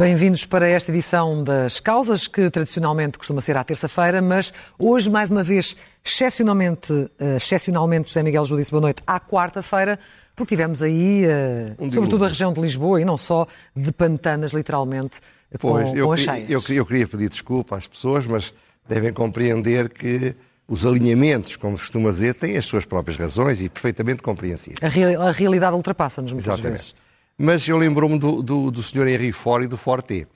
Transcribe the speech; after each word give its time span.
Bem-vindos 0.00 0.44
para 0.46 0.68
esta 0.68 0.92
edição 0.92 1.42
das 1.42 1.80
Causas, 1.80 2.28
que 2.28 2.48
tradicionalmente 2.50 3.18
costuma 3.18 3.40
ser 3.40 3.56
à 3.56 3.64
terça-feira, 3.64 4.22
mas 4.22 4.54
hoje, 4.78 5.10
mais 5.10 5.28
uma 5.28 5.42
vez, 5.42 5.76
excepcionalmente, 6.04 6.92
uh, 6.92 7.10
excepcionalmente 7.36 8.06
José 8.06 8.22
Miguel 8.22 8.44
Júlio 8.44 8.62
disse 8.62 8.70
boa 8.70 8.80
noite, 8.80 9.02
à 9.04 9.18
quarta-feira, 9.18 9.98
porque 10.36 10.50
tivemos 10.54 10.84
aí, 10.84 11.24
uh, 11.26 11.84
um 11.84 11.90
sobretudo 11.90 12.24
a 12.24 12.28
região 12.28 12.52
de 12.52 12.60
Lisboa, 12.60 13.00
e 13.00 13.04
não 13.04 13.16
só, 13.16 13.48
de 13.74 13.90
pantanas, 13.90 14.52
literalmente, 14.52 15.18
pois, 15.58 15.90
com, 15.90 15.96
eu, 15.96 16.06
com 16.06 16.12
as 16.12 16.20
cheias. 16.20 16.48
Eu, 16.48 16.76
eu 16.76 16.86
queria 16.86 17.08
pedir 17.08 17.28
desculpa 17.28 17.76
às 17.76 17.88
pessoas, 17.88 18.24
mas 18.24 18.54
devem 18.88 19.12
compreender 19.12 19.88
que 19.88 20.32
os 20.68 20.86
alinhamentos, 20.86 21.56
como 21.56 21.76
costuma 21.76 22.10
dizer, 22.10 22.36
têm 22.36 22.56
as 22.56 22.66
suas 22.66 22.84
próprias 22.84 23.18
razões 23.18 23.60
e 23.60 23.68
perfeitamente 23.68 24.22
compreensíveis. 24.22 24.78
A, 24.80 24.86
real, 24.86 25.22
a 25.22 25.32
realidade 25.32 25.74
ultrapassa-nos 25.74 26.32
muitas 26.32 26.54
Exatamente. 26.54 26.78
vezes. 26.78 27.07
Mas 27.38 27.68
eu 27.68 27.78
lembro-me 27.78 28.18
do, 28.18 28.42
do, 28.42 28.70
do 28.70 28.82
Sr. 28.82 29.06
Henri 29.06 29.30
Ford 29.30 29.64
e 29.64 29.68
do 29.68 29.76
Forte, 29.76 30.26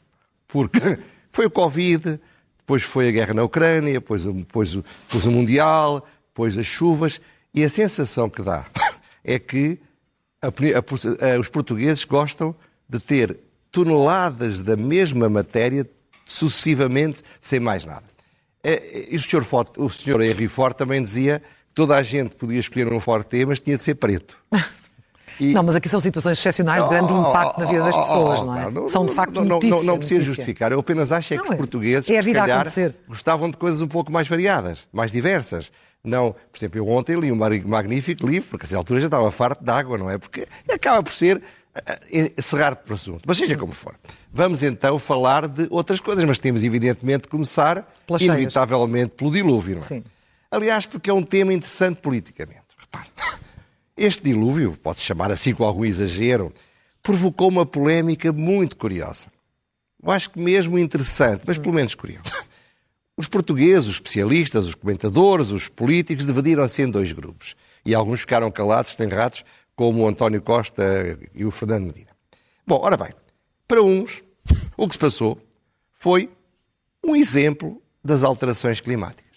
porque 0.46 0.98
foi 1.30 1.46
o 1.46 1.50
Covid, 1.50 2.20
depois 2.58 2.84
foi 2.84 3.08
a 3.08 3.10
guerra 3.10 3.34
na 3.34 3.42
Ucrânia, 3.42 3.94
depois, 3.94 4.24
depois, 4.24 4.72
depois 4.72 5.26
o 5.26 5.30
Mundial, 5.32 6.06
depois 6.28 6.56
as 6.56 6.66
chuvas, 6.66 7.20
e 7.52 7.64
a 7.64 7.68
sensação 7.68 8.30
que 8.30 8.40
dá 8.40 8.66
é 9.24 9.36
que 9.38 9.80
a, 10.40 10.46
a, 10.46 11.34
a, 11.34 11.40
os 11.40 11.48
portugueses 11.48 12.04
gostam 12.04 12.54
de 12.88 13.00
ter 13.00 13.36
toneladas 13.72 14.62
da 14.62 14.76
mesma 14.76 15.28
matéria 15.28 15.84
sucessivamente, 16.24 17.22
sem 17.40 17.58
mais 17.58 17.84
nada. 17.84 18.04
É, 18.62 19.08
e 19.10 19.16
o. 19.16 19.42
Ford, 19.42 19.68
o 19.76 19.90
Sr. 19.90 20.20
Henry 20.20 20.46
Ford 20.46 20.74
também 20.76 21.02
dizia 21.02 21.40
que 21.40 21.74
toda 21.74 21.96
a 21.96 22.02
gente 22.02 22.36
podia 22.36 22.60
escolher 22.60 22.92
um 22.92 23.00
Forte, 23.00 23.44
mas 23.44 23.58
tinha 23.58 23.76
de 23.76 23.82
ser 23.82 23.96
preto. 23.96 24.36
E... 25.40 25.52
Não, 25.52 25.62
mas 25.62 25.74
aqui 25.76 25.88
são 25.88 26.00
situações 26.00 26.38
excepcionais 26.38 26.82
de 26.84 26.90
grande 26.90 27.12
impacto 27.12 27.60
na 27.60 27.66
vida 27.66 27.84
das 27.84 27.96
pessoas, 27.96 28.42
não 28.42 28.56
é? 28.56 28.70
Não, 28.70 28.88
são 28.88 29.06
de 29.06 29.14
facto 29.14 29.34
não, 29.34 29.44
notícia, 29.44 29.76
não, 29.76 29.82
não 29.84 29.98
precisa 29.98 30.20
notícia. 30.20 30.34
justificar. 30.36 30.72
Eu 30.72 30.80
apenas 30.80 31.12
acho 31.12 31.34
é 31.34 31.38
que 31.38 31.50
os 31.50 31.56
portugueses, 31.56 32.10
é 32.10 32.22
se 32.22 32.32
calhar, 32.32 32.58
acontecer. 32.60 32.94
gostavam 33.08 33.50
de 33.50 33.56
coisas 33.56 33.80
um 33.80 33.88
pouco 33.88 34.10
mais 34.12 34.28
variadas, 34.28 34.86
mais 34.92 35.12
diversas. 35.12 35.70
Não, 36.04 36.32
por 36.32 36.58
exemplo, 36.58 36.78
eu 36.78 36.88
ontem 36.88 37.18
li 37.18 37.30
um 37.30 37.36
magnífico 37.36 38.26
livro, 38.26 38.50
porque 38.50 38.64
a 38.64 38.66
essa 38.66 38.76
altura 38.76 39.00
já 39.00 39.06
estava 39.06 39.30
farto 39.30 39.64
de 39.64 39.70
água, 39.70 39.96
não 39.96 40.10
é? 40.10 40.18
Porque 40.18 40.48
acaba 40.68 41.02
por 41.02 41.12
ser 41.12 41.40
cerrar 42.40 42.76
para 42.76 42.92
o 42.92 42.94
assunto. 42.94 43.22
Mas 43.26 43.38
seja 43.38 43.56
como 43.56 43.72
for. 43.72 43.94
Vamos 44.32 44.62
então 44.62 44.98
falar 44.98 45.48
de 45.48 45.66
outras 45.70 46.00
coisas, 46.00 46.24
mas 46.24 46.38
temos 46.38 46.62
evidentemente 46.62 47.22
de 47.22 47.28
começar, 47.28 47.86
Pelas 48.06 48.22
inevitavelmente, 48.22 49.10
cheias. 49.10 49.16
pelo 49.16 49.30
dilúvio, 49.32 49.76
não 49.76 49.82
é? 49.82 49.86
Sim. 49.86 50.04
Aliás, 50.50 50.84
porque 50.84 51.08
é 51.08 51.12
um 51.14 51.22
tema 51.22 51.52
interessante 51.52 51.96
politicamente. 51.96 52.60
Repare. 52.78 53.08
Este 54.02 54.24
dilúvio, 54.24 54.76
pode-se 54.82 55.04
chamar 55.04 55.30
assim 55.30 55.54
com 55.54 55.62
algum 55.62 55.84
exagero, 55.84 56.52
provocou 57.00 57.48
uma 57.48 57.64
polémica 57.64 58.32
muito 58.32 58.76
curiosa. 58.76 59.28
Eu 60.02 60.10
acho 60.10 60.30
que 60.30 60.40
mesmo 60.40 60.76
interessante, 60.76 61.44
mas 61.46 61.56
pelo 61.56 61.72
menos 61.72 61.94
curiosa. 61.94 62.34
Os 63.16 63.28
portugueses, 63.28 63.88
os 63.88 63.94
especialistas, 63.94 64.66
os 64.66 64.74
comentadores, 64.74 65.52
os 65.52 65.68
políticos 65.68 66.26
dividiram-se 66.26 66.82
em 66.82 66.90
dois 66.90 67.12
grupos. 67.12 67.54
E 67.86 67.94
alguns 67.94 68.22
ficaram 68.22 68.50
calados, 68.50 68.96
têm 68.96 69.06
ratos, 69.06 69.44
como 69.76 70.02
o 70.02 70.08
António 70.08 70.42
Costa 70.42 70.82
e 71.32 71.44
o 71.44 71.52
Fernando 71.52 71.84
Medina. 71.84 72.10
Bom, 72.66 72.80
ora 72.82 72.96
bem, 72.96 73.12
para 73.68 73.84
uns, 73.84 74.24
o 74.76 74.88
que 74.88 74.94
se 74.94 74.98
passou 74.98 75.38
foi 75.92 76.28
um 77.04 77.14
exemplo 77.14 77.80
das 78.02 78.24
alterações 78.24 78.80
climáticas. 78.80 79.36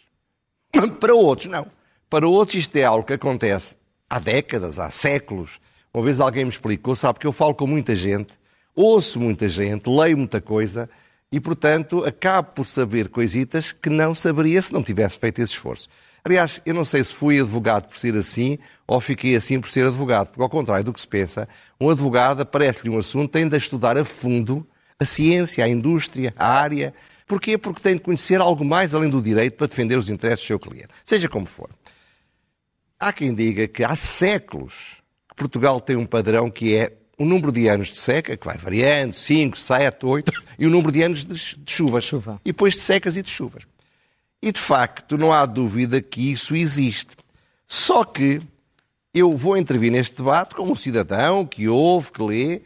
Para 1.00 1.14
outros, 1.14 1.52
não. 1.52 1.68
Para 2.10 2.28
outros, 2.28 2.58
isto 2.58 2.76
é 2.78 2.84
algo 2.84 3.06
que 3.06 3.14
acontece 3.14 3.78
há 4.10 4.20
décadas, 4.20 4.80
há 4.80 4.92
séculos. 4.92 5.60
Uma 5.94 6.04
vez 6.04 6.20
alguém 6.20 6.44
me 6.44 6.50
explicou, 6.50 6.96
sabe 6.96 7.20
que 7.20 7.28
eu 7.28 7.32
falo 7.32 7.54
com 7.54 7.66
muita 7.66 7.96
gente, 7.96 8.34
ouço 8.76 9.20
muita 9.20 9.48
gente, 9.48 9.90
leio 9.90 10.18
muita 10.18 10.42
coisa 10.42 10.90
e, 11.32 11.40
portanto, 11.40 12.04
acabo 12.06 12.52
por 12.52 12.66
saber 12.66 13.10
coisitas 13.10 13.72
que 13.72 13.90
não 13.90 14.14
saberia 14.14 14.62
se 14.62 14.74
não 14.74 14.84
tivesse 14.84 15.18
feito 15.18 15.42
esse 15.42 15.54
esforço. 15.54 15.88
Aliás, 16.24 16.60
eu 16.66 16.74
não 16.74 16.84
sei 16.84 17.04
se 17.04 17.14
fui 17.14 17.40
advogado 17.40 17.88
por 17.88 17.98
ser 17.98 18.16
assim 18.16 18.58
ou 18.88 19.00
fiquei 19.00 19.36
assim 19.36 19.60
por 19.60 19.70
ser 19.70 19.86
advogado, 19.86 20.28
porque, 20.28 20.42
ao 20.42 20.50
contrário 20.50 20.84
do 20.84 20.92
que 20.92 21.00
se 21.00 21.08
pensa, 21.08 21.48
um 21.80 21.90
advogado 21.90 22.42
aparece-lhe 22.42 22.90
um 22.90 22.98
assunto, 22.98 23.32
tem 23.32 23.48
de 23.48 23.56
estudar 23.58 23.98
a 23.98 24.04
fundo 24.04 24.68
a 25.00 25.06
ciência, 25.06 25.64
a 25.64 25.68
indústria, 25.68 26.34
a 26.38 26.48
área. 26.48 26.94
Porquê? 27.28 27.58
Porque 27.58 27.82
tem 27.82 27.96
de 27.96 28.02
conhecer 28.02 28.40
algo 28.40 28.64
mais 28.64 28.96
além 28.96 29.10
do 29.10 29.22
direito 29.22 29.56
para 29.56 29.68
defender 29.68 29.98
os 29.98 30.10
interesses 30.10 30.46
do 30.46 30.48
seu 30.48 30.60
cliente, 30.60 30.90
seja 31.04 31.30
como 31.30 31.46
for. 31.46 31.70
Há 33.06 33.14
quem 33.14 33.36
diga 33.36 33.68
que 33.68 33.84
há 33.84 33.96
séculos 33.96 34.96
que 35.30 35.36
Portugal 35.36 35.80
tem 35.80 35.96
um 35.96 36.08
padrão 36.08 36.50
que 36.50 36.76
é 36.76 36.94
o 37.20 37.24
número 37.24 37.52
de 37.52 37.68
anos 37.68 37.90
de 37.90 37.98
seca, 37.98 38.36
que 38.36 38.44
vai 38.44 38.58
variando, 38.58 39.14
5, 39.14 39.56
7, 39.56 40.04
8, 40.04 40.34
e 40.58 40.66
o 40.66 40.72
número 40.72 40.92
de 40.92 41.04
anos 41.04 41.24
de, 41.24 41.36
de 41.36 41.72
chuvas. 41.72 42.04
Chuva. 42.04 42.42
E 42.44 42.52
depois 42.52 42.74
de 42.74 42.80
secas 42.80 43.16
e 43.16 43.22
de 43.22 43.30
chuvas. 43.30 43.62
E 44.42 44.52
de 44.52 44.60
facto, 44.60 45.20
não 45.20 45.32
há 45.32 45.46
dúvida 45.46 46.02
que 46.02 46.32
isso 46.32 46.56
existe. 46.56 47.16
Só 47.68 48.04
que 48.04 48.42
eu 49.14 49.38
vou 49.38 49.56
intervir 49.56 49.92
neste 49.92 50.16
debate 50.16 50.56
como 50.56 50.72
um 50.72 50.76
cidadão 50.76 51.46
que 51.46 51.68
ouve, 51.68 52.12
que 52.12 52.24
lê. 52.24 52.62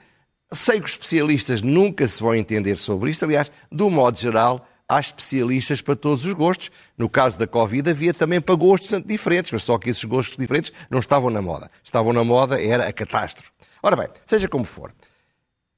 Sei 0.54 0.80
que 0.80 0.86
os 0.86 0.92
especialistas 0.92 1.62
nunca 1.62 2.08
se 2.08 2.24
vão 2.24 2.34
entender 2.34 2.78
sobre 2.78 3.12
isto. 3.12 3.26
Aliás, 3.26 3.52
um 3.70 3.90
modo 3.90 4.18
geral, 4.18 4.66
há 4.90 5.00
especialistas 5.00 5.82
para 5.82 5.96
todos 5.96 6.26
os 6.26 6.34
gostos. 6.34 6.72
No 6.98 7.08
caso 7.08 7.38
da 7.38 7.46
Covid, 7.46 7.92
havia 7.92 8.14
também 8.14 8.42
para 8.42 8.56
gostos 8.56 9.00
diferentes, 9.06 9.52
mas 9.52 9.62
só 9.62 9.78
que 9.78 9.92
esses 9.92 10.04
gostos 10.04 10.36
diferentes 10.36 10.74
não 10.90 10.98
estavam 10.98 11.30
na 11.30 11.42
moda. 11.42 11.70
Estavam 11.84 12.12
na 12.12 12.24
moda, 12.24 12.60
era 12.60 12.88
a 12.88 12.92
catástrofe. 12.92 13.52
Ora 13.84 13.96
bem, 13.96 14.08
seja 14.26 14.50
como 14.50 14.66
for, 14.66 14.94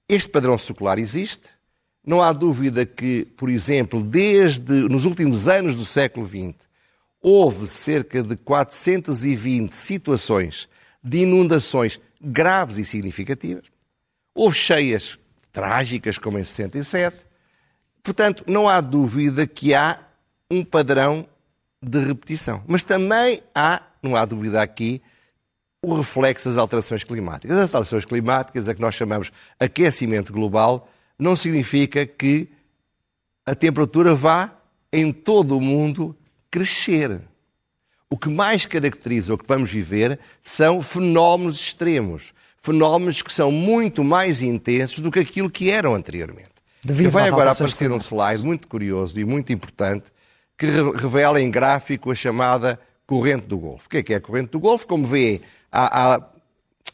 este 0.08 0.30
padrão 0.30 0.58
secular 0.58 0.98
existe. 0.98 1.50
Não 2.04 2.22
há 2.22 2.32
dúvida 2.32 2.86
que, 2.86 3.26
por 3.38 3.50
exemplo, 3.50 4.02
desde 4.02 4.74
nos 4.90 5.06
últimos 5.06 5.48
anos 5.48 5.76
do 5.76 5.86
século 5.86 6.26
XX, 6.26 6.56
houve 7.22 7.68
cerca 7.68 8.24
de 8.24 8.36
420 8.38 9.74
situações 9.76 10.68
de 11.04 11.20
inundações 11.20 12.00
graves 12.20 12.78
e 12.78 12.86
significativas. 12.86 13.66
Houve 14.34 14.58
cheias 14.58 15.20
trágicas, 15.52 16.18
como 16.18 16.40
em 16.40 16.44
67. 16.44 17.31
Portanto, 18.04 18.44
não 18.48 18.68
há 18.68 18.82
dúvida 18.82 19.46
que 19.46 19.74
há 19.74 20.00
um 20.50 20.64
padrão 20.64 21.28
de 21.82 22.00
repetição. 22.00 22.64
Mas 22.68 22.84
também 22.84 23.42
há, 23.56 23.82
não 24.02 24.16
há 24.16 24.26
dúvida 24.26 24.62
aqui, 24.62 25.02
o 25.84 25.96
reflexo 25.96 26.50
das 26.50 26.58
alterações 26.58 27.04
climáticas. 27.04 27.58
As 27.58 27.66
alterações 27.66 28.06
climáticas, 28.06 28.68
a 28.68 28.76
que 28.76 28.82
nós 28.82 28.94
chamamos 28.96 29.32
aquecimento 29.60 30.32
global, 30.32 30.90
não 31.18 31.36
significa 31.36 32.06
que 32.06 32.50
a 33.46 33.56
temperatura 33.56 34.14
vá 34.14 34.54
em 34.94 35.12
todo 35.12 35.58
o 35.58 35.62
mundo 35.62 36.16
crescer. 36.50 37.22
O 38.10 38.18
que 38.18 38.30
mais 38.30 38.66
caracteriza 38.66 39.34
o 39.34 39.38
que 39.38 39.48
vamos 39.48 39.72
viver 39.72 40.20
são 40.42 40.82
fenómenos 40.82 41.56
extremos, 41.56 42.34
fenómenos 42.58 43.22
que 43.22 43.32
são 43.32 43.52
muito 43.52 44.04
mais 44.04 44.42
intensos 44.42 45.00
do 45.00 45.10
que 45.10 45.20
aquilo 45.20 45.50
que 45.50 45.72
eram 45.72 45.96
anteriormente. 45.96 46.51
Devido 46.84 47.12
vai 47.12 47.28
agora 47.28 47.52
aparecer 47.52 47.92
um 47.92 47.98
slide 47.98 48.44
muito 48.44 48.68
curioso 48.68 49.20
e 49.20 49.26
muito 49.26 49.54
importante 49.54 50.06
que 50.58 50.66
re- 50.66 50.98
revela 50.98 51.40
em 51.40 51.50
gráfico 51.50 52.12
a 52.12 52.16
chamada 52.16 52.80
corrente 53.06 53.46
do 53.46 53.58
Golfo. 53.58 53.86
O 53.86 53.90
que 53.90 53.98
é 53.98 54.04
que 54.04 54.14
é 54.14 54.18
a 54.18 54.22
corrente 54.22 54.52
do 54.52 54.60
Golfo? 54.60 54.88
Como 54.88 55.06
vê, 55.06 55.42
há, 55.72 56.16
há 56.16 56.22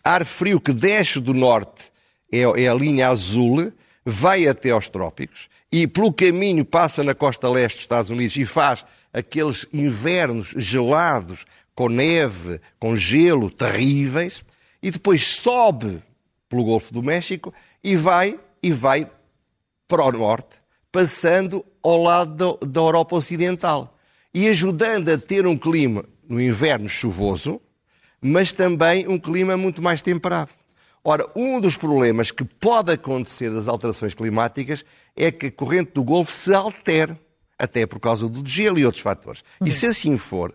ar 0.03 0.25
frio 0.25 0.59
que 0.59 0.73
desce 0.73 1.19
do 1.19 1.33
norte, 1.33 1.91
é, 2.31 2.41
é 2.41 2.67
a 2.67 2.73
linha 2.73 3.09
azul, 3.09 3.71
vai 4.05 4.47
até 4.47 4.71
aos 4.71 4.89
trópicos 4.89 5.49
e 5.71 5.85
pelo 5.85 6.11
caminho 6.13 6.63
passa 6.65 7.03
na 7.03 7.13
costa 7.13 7.49
leste 7.49 7.75
dos 7.75 7.81
Estados 7.83 8.09
Unidos 8.09 8.35
e 8.37 8.45
faz 8.45 8.85
aqueles 9.13 9.65
invernos 9.73 10.53
gelados, 10.55 11.45
com 11.75 11.89
neve, 11.89 12.59
com 12.79 12.95
gelo, 12.95 13.49
terríveis, 13.49 14.43
e 14.81 14.91
depois 14.91 15.25
sobe 15.25 16.01
pelo 16.49 16.63
Golfo 16.63 16.93
do 16.93 17.03
México 17.03 17.53
e 17.83 17.95
vai 17.95 18.39
e 18.61 18.71
vai 18.71 19.09
para 19.87 20.03
o 20.03 20.11
norte, 20.11 20.57
passando 20.91 21.63
ao 21.81 22.01
lado 22.01 22.57
da, 22.65 22.79
Europa 22.81 23.15
Ocidental 23.15 23.97
e 24.33 24.47
ajudando 24.47 25.09
a 25.09 25.17
ter 25.17 25.47
um 25.47 25.57
clima 25.57 26.05
no 26.27 26.41
inverno 26.41 26.89
chuvoso, 26.89 27.61
mas 28.21 28.51
também 28.51 29.07
um 29.07 29.17
clima 29.17 29.55
muito 29.55 29.81
mais 29.81 30.01
temperado. 30.01 30.51
Ora, 31.03 31.25
um 31.35 31.59
dos 31.61 31.77
problemas 31.77 32.31
que 32.31 32.43
pode 32.43 32.91
acontecer 32.91 33.49
das 33.49 33.67
alterações 33.67 34.13
climáticas 34.13 34.83
é 35.15 35.31
que 35.31 35.45
a 35.45 35.51
corrente 35.51 35.91
do 35.93 36.03
Golfo 36.03 36.31
se 36.31 36.53
altere, 36.53 37.17
até 37.57 37.85
por 37.85 37.99
causa 37.99 38.27
do 38.27 38.45
gelo 38.45 38.77
e 38.77 38.85
outros 38.85 39.01
fatores. 39.01 39.43
E 39.65 39.71
se 39.71 39.87
assim 39.87 40.17
for, 40.17 40.53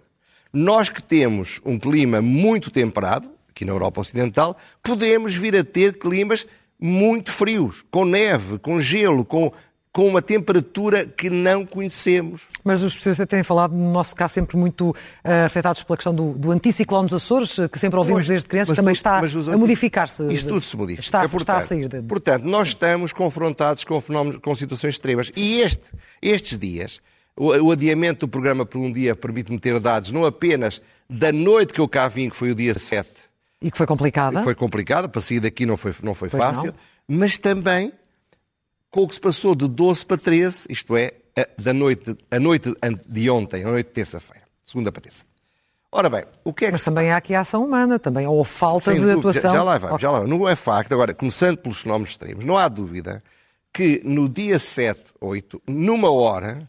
nós 0.52 0.90
que 0.90 1.02
temos 1.02 1.61
um 1.64 1.79
clima 1.79 2.20
muito 2.20 2.70
temperado, 2.70 3.31
aqui 3.49 3.64
na 3.64 3.73
Europa 3.73 4.02
Ocidental, 4.02 4.56
podemos 4.82 5.34
vir 5.34 5.56
a 5.56 5.64
ter 5.64 5.99
climas 5.99 6.46
muito 6.82 7.31
frios, 7.31 7.84
com 7.90 8.05
neve, 8.05 8.58
com 8.58 8.81
gelo, 8.81 9.25
com 9.25 9.52
com 9.93 10.08
uma 10.08 10.23
temperatura 10.23 11.05
que 11.05 11.29
não 11.29 11.67
conhecemos. 11.67 12.44
Mas 12.64 12.82
os 12.82 12.93
especialistas 12.93 13.26
têm 13.29 13.44
falado, 13.44 13.75
no 13.75 13.93
nosso 13.93 14.17
caso, 14.17 14.32
sempre 14.32 14.56
muito 14.56 14.88
uh, 14.90 14.94
afetados 15.44 15.82
pela 15.82 15.99
questão 15.99 16.14
do, 16.14 16.32
do 16.32 16.50
anticiclone 16.50 17.08
dos 17.08 17.23
Açores, 17.23 17.56
que 17.70 17.79
sempre 17.79 17.99
ouvimos 17.99 18.26
desde 18.26 18.49
crianças, 18.49 18.75
também 18.75 18.94
está 18.94 19.19
a 19.19 19.58
modificar-se. 19.58 20.26
Isto 20.32 20.49
tudo 20.49 20.62
se 20.62 20.76
modifica. 20.79 21.02
Está, 21.02 21.19
é, 21.19 21.23
portanto, 21.23 21.40
está 21.40 21.56
a 21.58 21.61
sair. 21.61 21.88
De... 21.88 22.00
Portanto, 22.00 22.44
nós 22.44 22.69
estamos 22.69 23.12
confrontados 23.12 23.84
com 23.84 24.00
fenómenos, 24.00 24.38
com 24.38 24.55
situações 24.55 24.94
extremas. 24.94 25.31
E 25.37 25.61
este, 25.61 25.93
estes 26.23 26.56
dias, 26.56 27.02
o, 27.37 27.49
o 27.49 27.70
adiamento 27.70 28.26
do 28.26 28.31
programa 28.31 28.64
por 28.64 28.79
um 28.79 28.90
dia 28.90 29.14
permite-me 29.14 29.58
ter 29.58 29.79
dados 29.79 30.11
não 30.11 30.25
apenas 30.25 30.81
da 31.08 31.31
noite 31.31 31.75
que 31.75 31.81
eu 31.81 31.87
cá 31.87 32.08
vim, 32.08 32.31
que 32.31 32.37
foi 32.37 32.50
o 32.50 32.55
dia 32.55 32.73
7. 32.79 33.11
E 33.62 33.70
que 33.70 33.78
foi 33.78 33.86
complicada. 33.86 34.38
Que 34.38 34.44
foi 34.44 34.54
complicada, 34.54 35.08
para 35.08 35.20
sair 35.20 35.40
daqui 35.40 35.64
não 35.64 35.76
foi, 35.76 35.94
não 36.02 36.14
foi 36.14 36.28
fácil, 36.28 36.74
não. 37.08 37.18
mas 37.18 37.38
também 37.38 37.92
com 38.90 39.02
o 39.02 39.08
que 39.08 39.14
se 39.14 39.20
passou 39.20 39.54
de 39.54 39.66
12 39.66 40.04
para 40.04 40.18
13, 40.18 40.66
isto 40.68 40.96
é, 40.96 41.12
a, 41.36 41.62
da 41.62 41.72
noite, 41.72 42.14
a 42.30 42.38
noite 42.38 42.74
de 43.08 43.30
ontem, 43.30 43.64
a 43.64 43.70
noite 43.70 43.86
de 43.86 43.92
terça-feira, 43.92 44.42
segunda 44.62 44.92
para 44.92 45.00
terça. 45.00 45.24
Ora 45.90 46.10
bem, 46.10 46.24
o 46.44 46.52
que 46.52 46.66
é 46.66 46.68
que... 46.68 46.72
Mas 46.72 46.84
também 46.84 47.10
há 47.10 47.16
aqui 47.16 47.34
a 47.34 47.40
ação 47.40 47.64
humana, 47.64 47.98
também 47.98 48.26
ou 48.26 48.44
falta 48.44 48.90
Sem 48.90 48.94
de 48.94 49.00
dúvida, 49.00 49.18
atuação. 49.18 49.50
Já, 49.50 49.56
já 49.56 49.62
lá 49.62 49.78
vamos, 49.78 49.94
okay. 49.94 50.02
já 50.02 50.10
lá 50.10 50.20
vamos. 50.20 50.38
Não 50.38 50.48
é 50.48 50.56
facto, 50.56 50.92
agora, 50.92 51.14
começando 51.14 51.56
pelos 51.58 51.80
fenómenos 51.80 52.10
extremos, 52.10 52.44
não 52.44 52.58
há 52.58 52.68
dúvida 52.68 53.22
que 53.72 54.02
no 54.04 54.28
dia 54.28 54.58
7, 54.58 55.14
8, 55.20 55.62
numa 55.66 56.10
hora, 56.10 56.68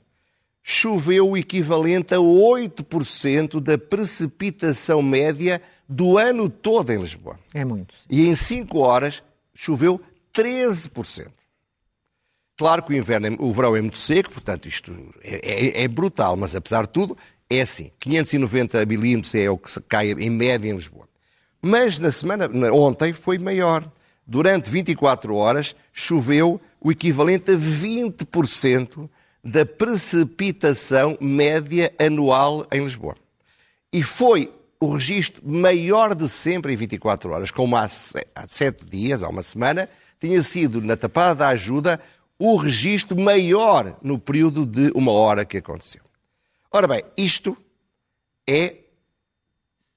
choveu 0.62 1.32
o 1.32 1.38
equivalente 1.38 2.14
a 2.14 2.18
8% 2.18 3.60
da 3.60 3.78
precipitação 3.78 5.02
média 5.02 5.62
do 5.88 6.18
ano 6.18 6.50
todo 6.50 6.92
em 6.92 7.00
Lisboa. 7.00 7.40
É 7.54 7.64
muito. 7.64 7.94
E 8.10 8.28
em 8.28 8.36
5 8.36 8.80
horas 8.80 9.24
choveu 9.54 10.02
13%. 10.34 11.28
Claro 12.58 12.84
que 12.84 12.94
o 12.94 12.96
inverno, 12.96 13.28
é, 13.28 13.36
o 13.40 13.52
verão 13.52 13.76
é 13.76 13.82
muito 13.82 13.98
seco, 13.98 14.32
portanto 14.32 14.68
isto 14.68 14.94
é, 15.24 15.82
é, 15.82 15.84
é 15.84 15.88
brutal, 15.88 16.38
mas 16.38 16.56
apesar 16.56 16.84
de 16.84 16.90
tudo 16.90 17.18
é 17.50 17.62
assim. 17.62 17.92
590 18.00 18.86
milímetros 18.86 19.34
é 19.36 19.50
o 19.50 19.58
que 19.58 19.82
cai 19.82 20.12
em 20.12 20.30
média 20.30 20.70
em 20.70 20.76
Lisboa. 20.76 21.08
Mas 21.62 21.98
na 21.98 22.12
semana, 22.12 22.50
ontem 22.72 23.14
foi 23.14 23.38
maior. 23.38 23.90
Durante 24.26 24.70
24 24.70 25.36
horas 25.36 25.76
choveu 25.92 26.60
o 26.80 26.92
equivalente 26.92 27.52
a 27.52 27.56
20% 27.56 29.10
da 29.44 29.66
precipitação 29.66 31.18
média 31.20 31.94
anual 32.00 32.66
em 32.72 32.84
Lisboa. 32.84 33.16
E 33.92 34.02
foi 34.02 34.52
o 34.84 34.94
registro 34.94 35.42
maior 35.48 36.14
de 36.14 36.28
sempre 36.30 36.74
em 36.74 36.76
24 36.76 37.32
horas, 37.32 37.52
como 37.52 37.76
há 37.76 37.88
sete 37.88 38.86
dias, 38.86 39.24
há 39.24 39.30
uma 39.30 39.42
semana, 39.42 39.90
tinha 40.20 40.42
sido 40.42 40.82
na 40.82 40.96
Tapada 40.96 41.36
da 41.36 41.48
Ajuda 41.50 42.00
o 42.38 42.56
registro 42.58 43.20
maior 43.20 43.98
no 44.02 44.20
período 44.20 44.66
de 44.66 44.92
uma 44.96 45.12
hora 45.12 45.46
que 45.46 45.58
aconteceu. 45.58 46.02
Ora 46.72 46.88
bem, 46.88 47.04
isto 47.18 47.56
é, 48.48 48.76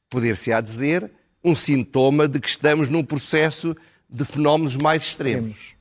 poder-se-á 0.09 0.61
dizer, 0.61 1.11
um 1.43 1.55
sintoma 1.55 2.29
de 2.29 2.39
que 2.39 2.49
estamos 2.49 2.89
num 2.89 3.05
processo 3.05 3.77
de 4.09 4.25
fenómenos 4.25 4.77
mais 4.77 5.03
extremos. 5.03 5.75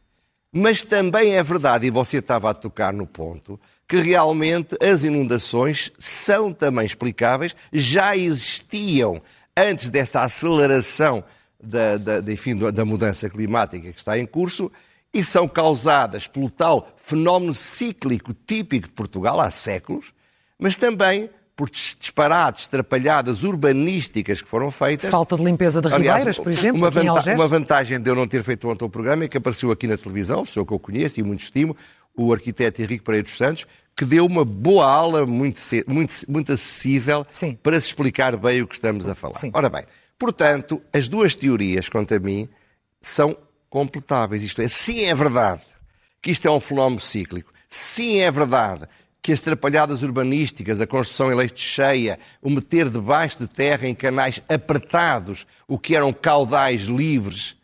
Mas 0.52 0.84
também 0.84 1.36
é 1.36 1.44
verdade, 1.44 1.86
e 1.86 1.92
você 1.92 2.18
estava 2.18 2.50
a 2.50 2.54
tocar 2.54 2.94
no 2.94 3.06
ponto, 3.06 3.60
que 3.88 3.98
realmente 3.98 4.76
as 4.84 5.04
inundações 5.04 5.92
são 5.98 6.52
também 6.52 6.86
explicáveis, 6.86 7.56
já 7.72 8.18
existiam 8.18 9.22
antes 9.56 9.90
desta 9.90 10.24
aceleração 10.24 11.24
da, 11.62 11.98
da, 11.98 12.32
enfim, 12.32 12.56
da 12.56 12.86
mudança 12.86 13.30
climática 13.30 13.92
que 13.92 14.00
está 14.00 14.18
em 14.18 14.26
curso 14.26 14.72
e 15.14 15.24
são 15.24 15.48
causadas 15.48 16.28
pelo 16.28 16.50
tal 16.50 16.94
fenómeno 16.98 17.54
cíclico 17.54 18.34
típico 18.34 18.88
de 18.88 18.94
Portugal 18.94 19.40
há 19.40 19.50
séculos, 19.50 20.14
mas 20.60 20.76
também 20.76 21.30
por 21.56 21.70
disparates, 21.70 22.68
trapalhadas 22.68 23.44
urbanísticas 23.44 24.42
que 24.42 24.50
foram 24.50 24.70
feitas. 24.70 25.10
Falta 25.10 25.38
de 25.38 25.44
limpeza 25.44 25.80
de 25.80 25.88
Aliás, 25.88 26.18
ribeiras, 26.18 26.38
por 26.38 26.52
exemplo, 26.52 26.82
uma, 26.82 26.90
vanta 26.90 27.34
uma 27.34 27.48
vantagem 27.48 28.00
de 28.00 28.10
eu 28.10 28.16
não 28.16 28.28
ter 28.28 28.44
feito 28.44 28.68
ontem 28.68 28.84
o 28.84 28.90
programa 28.90 29.24
é 29.24 29.30
que 29.30 29.38
apareceu 29.38 29.72
aqui 29.72 29.88
na 29.88 29.96
televisão, 29.96 30.44
pessoa 30.44 30.66
que 30.66 30.74
eu 30.74 30.80
conheço 30.80 31.18
e 31.22 31.24
muito 31.24 31.44
estimo, 31.44 31.76
o 32.18 32.34
arquiteto 32.34 32.82
Henrique 32.82 33.04
Pereira 33.04 33.24
dos 33.24 33.38
Santos, 33.38 33.66
que 33.96 34.06
deu 34.06 34.26
uma 34.26 34.44
boa 34.44 34.86
aula 34.86 35.26
muito, 35.26 35.60
muito, 35.88 36.14
muito 36.28 36.52
acessível 36.52 37.26
Sim. 37.30 37.58
para 37.62 37.80
se 37.80 37.88
explicar 37.88 38.36
bem 38.36 38.62
o 38.62 38.68
que 38.68 38.76
estamos 38.76 39.08
a 39.08 39.16
falar. 39.16 39.36
Sim. 39.36 39.52
Ora 39.54 39.70
bem, 39.70 39.84
portanto, 40.20 40.82
as 40.92 41.08
duas 41.08 41.34
teorias, 41.34 41.88
quanto 41.88 42.14
a 42.14 42.20
mim, 42.20 42.50
são 43.00 43.38
completáveis. 43.70 44.44
Isto 44.44 44.62
é, 44.62 44.68
sim 44.68 45.06
é 45.06 45.16
verdade 45.16 45.62
que 46.22 46.32
isto 46.32 46.48
é 46.48 46.52
um 46.52 46.60
fenómeno 46.60 47.00
cíclico, 47.00 47.54
sim 47.70 48.20
é 48.20 48.32
verdade 48.32 48.88
que 49.22 49.32
as 49.32 49.40
trapalhadas 49.40 50.04
urbanísticas, 50.04 50.80
a 50.80 50.88
construção 50.88 51.32
em 51.32 51.36
leite 51.36 51.60
cheia, 51.60 52.20
o 52.42 52.50
meter 52.50 52.90
debaixo 52.90 53.40
de 53.40 53.48
terra 53.48 53.88
em 53.88 53.96
canais 53.96 54.42
apertados, 54.48 55.48
o 55.68 55.80
que 55.80 55.96
eram 55.96 56.14
caudais 56.14 56.82
livres, 56.84 57.56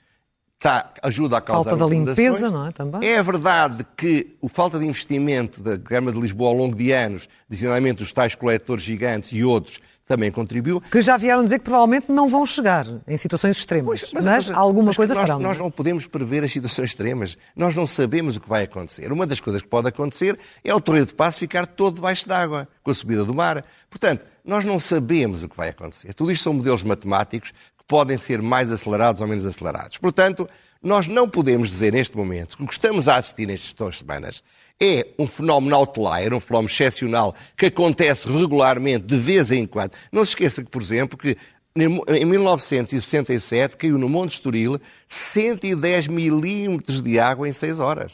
tá, 0.61 0.91
ajuda 1.01 1.37
a 1.37 1.41
causar 1.41 1.71
Falta 1.71 1.85
da 1.85 1.89
limpeza, 1.89 2.51
não 2.51 2.67
é? 2.67 2.71
Também. 2.71 3.03
É 3.03 3.21
verdade 3.23 3.83
que 3.97 4.37
a 4.43 4.47
falta 4.47 4.77
de 4.77 4.85
investimento 4.85 5.61
da 5.61 5.77
Câmara 5.77 6.15
de 6.15 6.21
Lisboa 6.21 6.51
ao 6.51 6.55
longo 6.55 6.75
de 6.75 6.91
anos, 6.91 7.27
designadamente 7.49 7.97
dos 7.97 8.11
tais 8.11 8.35
coletores 8.35 8.83
gigantes 8.83 9.31
e 9.33 9.43
outros, 9.43 9.79
também 10.11 10.31
contribuiu. 10.31 10.81
Que 10.81 10.99
já 10.99 11.15
vieram 11.17 11.41
dizer 11.41 11.59
que 11.59 11.65
provavelmente 11.65 12.11
não 12.11 12.27
vão 12.27 12.45
chegar 12.45 12.85
em 13.07 13.17
situações 13.17 13.57
extremas, 13.57 13.85
pois, 13.85 14.13
mas, 14.13 14.25
mas, 14.25 14.47
mas, 14.47 14.57
alguma 14.57 14.87
mas 14.87 14.97
coisa 14.97 15.13
nós, 15.13 15.21
farão. 15.21 15.39
Nós 15.39 15.57
não 15.57 15.71
podemos 15.71 16.05
prever 16.05 16.43
as 16.43 16.51
situações 16.51 16.89
extremas. 16.89 17.37
Nós 17.55 17.75
não 17.75 17.87
sabemos 17.87 18.35
o 18.35 18.41
que 18.41 18.49
vai 18.49 18.63
acontecer. 18.63 19.11
Uma 19.11 19.25
das 19.25 19.39
coisas 19.39 19.61
que 19.61 19.69
pode 19.69 19.87
acontecer 19.87 20.37
é 20.63 20.75
o 20.75 20.81
Torreio 20.81 21.05
de 21.05 21.13
Passo 21.13 21.39
ficar 21.39 21.65
todo 21.65 21.95
debaixo 21.95 22.27
d'água, 22.27 22.67
com 22.83 22.91
a 22.91 22.93
subida 22.93 23.23
do 23.23 23.33
mar. 23.33 23.63
Portanto, 23.89 24.25
nós 24.43 24.65
não 24.65 24.79
sabemos 24.79 25.43
o 25.43 25.49
que 25.49 25.55
vai 25.55 25.69
acontecer. 25.69 26.13
Tudo 26.13 26.31
isto 26.31 26.43
são 26.43 26.53
modelos 26.53 26.83
matemáticos 26.83 27.53
podem 27.91 28.17
ser 28.17 28.41
mais 28.41 28.71
acelerados 28.71 29.19
ou 29.19 29.27
menos 29.27 29.45
acelerados. 29.45 29.97
Portanto, 29.97 30.49
nós 30.81 31.09
não 31.09 31.27
podemos 31.27 31.67
dizer 31.67 31.91
neste 31.91 32.15
momento 32.15 32.55
que 32.55 32.63
o 32.63 32.65
que 32.65 32.71
estamos 32.71 33.09
a 33.09 33.17
assistir 33.17 33.45
nestas 33.45 33.73
duas 33.73 33.97
semanas 33.97 34.41
é 34.81 35.07
um 35.19 35.27
fenómeno 35.27 35.75
outlier, 35.75 36.33
um 36.33 36.39
fenómeno 36.39 36.71
excepcional 36.71 37.35
que 37.57 37.65
acontece 37.65 38.29
regularmente, 38.29 39.05
de 39.07 39.17
vez 39.17 39.51
em 39.51 39.67
quando. 39.67 39.91
Não 40.09 40.23
se 40.23 40.29
esqueça 40.29 40.63
que, 40.63 40.71
por 40.71 40.81
exemplo, 40.81 41.17
que 41.17 41.35
em 41.75 42.25
1967 42.25 43.75
caiu 43.75 43.97
no 43.97 44.07
Monte 44.07 44.35
Estoril 44.35 44.79
110 45.09 46.07
milímetros 46.07 47.01
de 47.01 47.19
água 47.19 47.49
em 47.49 47.51
6 47.51 47.81
horas. 47.81 48.13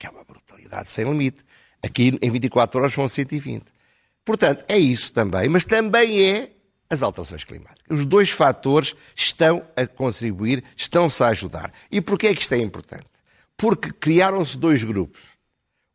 Que 0.00 0.08
é 0.08 0.10
uma 0.10 0.24
brutalidade 0.24 0.90
sem 0.90 1.04
limite. 1.04 1.44
Aqui 1.80 2.18
em 2.20 2.28
24 2.28 2.80
horas 2.80 2.92
são 2.92 3.06
120. 3.06 3.66
Portanto, 4.24 4.64
é 4.66 4.78
isso 4.78 5.12
também, 5.12 5.48
mas 5.48 5.64
também 5.64 6.24
é 6.24 6.50
as 6.92 7.02
alterações 7.02 7.42
climáticas. 7.42 7.86
Os 7.88 8.04
dois 8.04 8.30
fatores 8.30 8.94
estão 9.16 9.64
a 9.74 9.86
contribuir, 9.86 10.62
estão-se 10.76 11.24
a 11.24 11.28
ajudar. 11.28 11.72
E 11.90 12.02
porquê 12.02 12.28
é 12.28 12.34
que 12.34 12.42
isto 12.42 12.52
é 12.52 12.58
importante? 12.58 13.06
Porque 13.56 13.90
criaram-se 13.90 14.58
dois 14.58 14.84
grupos. 14.84 15.22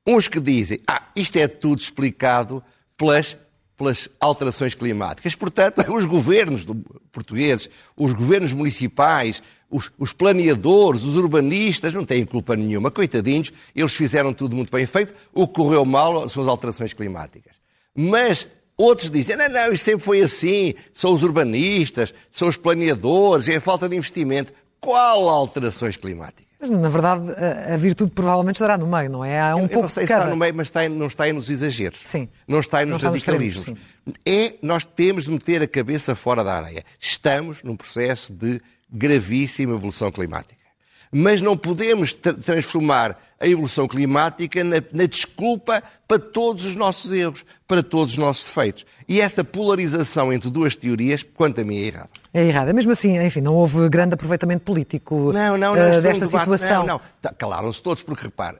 Uns 0.07 0.27
que 0.27 0.39
dizem, 0.39 0.79
ah, 0.87 1.03
isto 1.15 1.37
é 1.37 1.47
tudo 1.47 1.79
explicado 1.79 2.63
pelas, 2.97 3.37
pelas 3.77 4.09
alterações 4.19 4.73
climáticas. 4.73 5.35
Portanto, 5.35 5.85
os 5.93 6.05
governos 6.05 6.65
portugueses, 7.11 7.69
os 7.95 8.13
governos 8.13 8.51
municipais, 8.51 9.43
os, 9.69 9.91
os, 9.99 10.11
planeadores, 10.13 11.03
os 11.03 11.15
urbanistas, 11.15 11.93
não 11.93 12.05
têm 12.05 12.25
culpa 12.25 12.55
nenhuma. 12.55 12.89
Coitadinhos, 12.89 13.53
eles 13.75 13.93
fizeram 13.93 14.33
tudo 14.33 14.55
muito 14.55 14.71
bem 14.71 14.87
feito. 14.87 15.13
O 15.31 15.47
que 15.47 15.53
correu 15.53 15.85
mal 15.85 16.27
são 16.27 16.41
as 16.41 16.49
alterações 16.49 16.91
climáticas. 16.91 17.61
Mas 17.93 18.47
Outros 18.77 19.09
dizem, 19.09 19.35
não, 19.35 19.49
não, 19.49 19.73
isto 19.73 19.83
sempre 19.83 20.05
foi 20.05 20.21
assim, 20.21 20.75
são 20.93 21.11
os 21.11 21.23
urbanistas, 21.23 22.13
são 22.29 22.47
os 22.47 22.55
planeadores, 22.55 23.49
é 23.49 23.55
a 23.55 23.61
falta 23.61 23.89
de 23.89 23.95
investimento. 23.95 24.53
Qual 24.79 25.27
alterações 25.27 25.97
climáticas? 25.97 26.45
Mas, 26.59 26.69
na 26.69 26.89
verdade, 26.89 27.31
a, 27.71 27.77
virtude 27.77 28.11
provavelmente 28.11 28.55
estará 28.55 28.77
no 28.77 28.87
meio, 28.87 29.09
não 29.09 29.25
é? 29.25 29.39
Há 29.39 29.55
um 29.55 29.63
eu, 29.63 29.69
pouco 29.69 29.81
não 29.83 29.89
sei 29.89 30.05
se 30.05 30.13
está 30.13 30.27
no 30.27 30.35
meio, 30.35 30.53
mas 30.55 30.67
está, 30.67 30.87
não 30.89 31.07
está 31.07 31.23
aí 31.23 31.33
nos 31.33 31.49
exageros. 31.49 31.99
Sim. 32.03 32.29
Não 32.47 32.59
está 32.59 32.79
aí 32.79 32.85
nos 32.85 33.01
radicalismos. 33.01 33.77
É, 34.25 34.55
nós 34.61 34.83
temos 34.83 35.25
de 35.25 35.31
meter 35.31 35.61
a 35.61 35.67
cabeça 35.67 36.15
fora 36.15 36.43
da 36.43 36.53
areia. 36.53 36.83
Estamos 36.99 37.61
num 37.63 37.75
processo 37.75 38.33
de 38.33 38.61
gravíssima 38.91 39.73
evolução 39.73 40.11
climática. 40.11 40.66
Mas 41.11 41.41
não 41.41 41.57
podemos 41.57 42.13
transformar 42.13 43.17
a 43.39 43.47
evolução 43.47 43.87
climática 43.87 44.63
na, 44.63 44.77
na, 44.91 45.05
desculpa 45.05 45.83
para 46.07 46.19
todos 46.19 46.65
os 46.65 46.75
nossos 46.75 47.11
erros, 47.11 47.45
para 47.67 47.83
todos 47.83 48.13
os 48.13 48.17
nossos 48.17 48.45
defeitos. 48.45 48.85
E 49.07 49.21
esta 49.21 49.43
polarização 49.43 50.33
entre 50.33 50.49
duas 50.49 50.75
teorias, 50.75 51.23
quanto 51.35 51.61
a 51.61 51.63
mim, 51.63 51.77
é 51.77 51.87
errada. 51.87 52.09
É 52.33 52.45
errada. 52.45 52.73
Mesmo 52.73 52.91
assim, 52.91 53.17
enfim, 53.23 53.41
não 53.41 53.55
houve 53.55 53.87
grande 53.89 54.15
aproveitamento 54.15 54.63
político 54.63 55.31
não, 55.31 55.57
não, 55.57 55.75
não, 55.75 55.97
uh, 55.97 56.01
desta 56.01 56.25
um 56.25 56.27
situação. 56.27 56.79
Não, 56.79 56.95
não. 56.95 57.01
Tá, 57.21 57.33
calaram-se 57.33 57.81
todos, 57.81 58.03
porque 58.03 58.23
repare, 58.23 58.57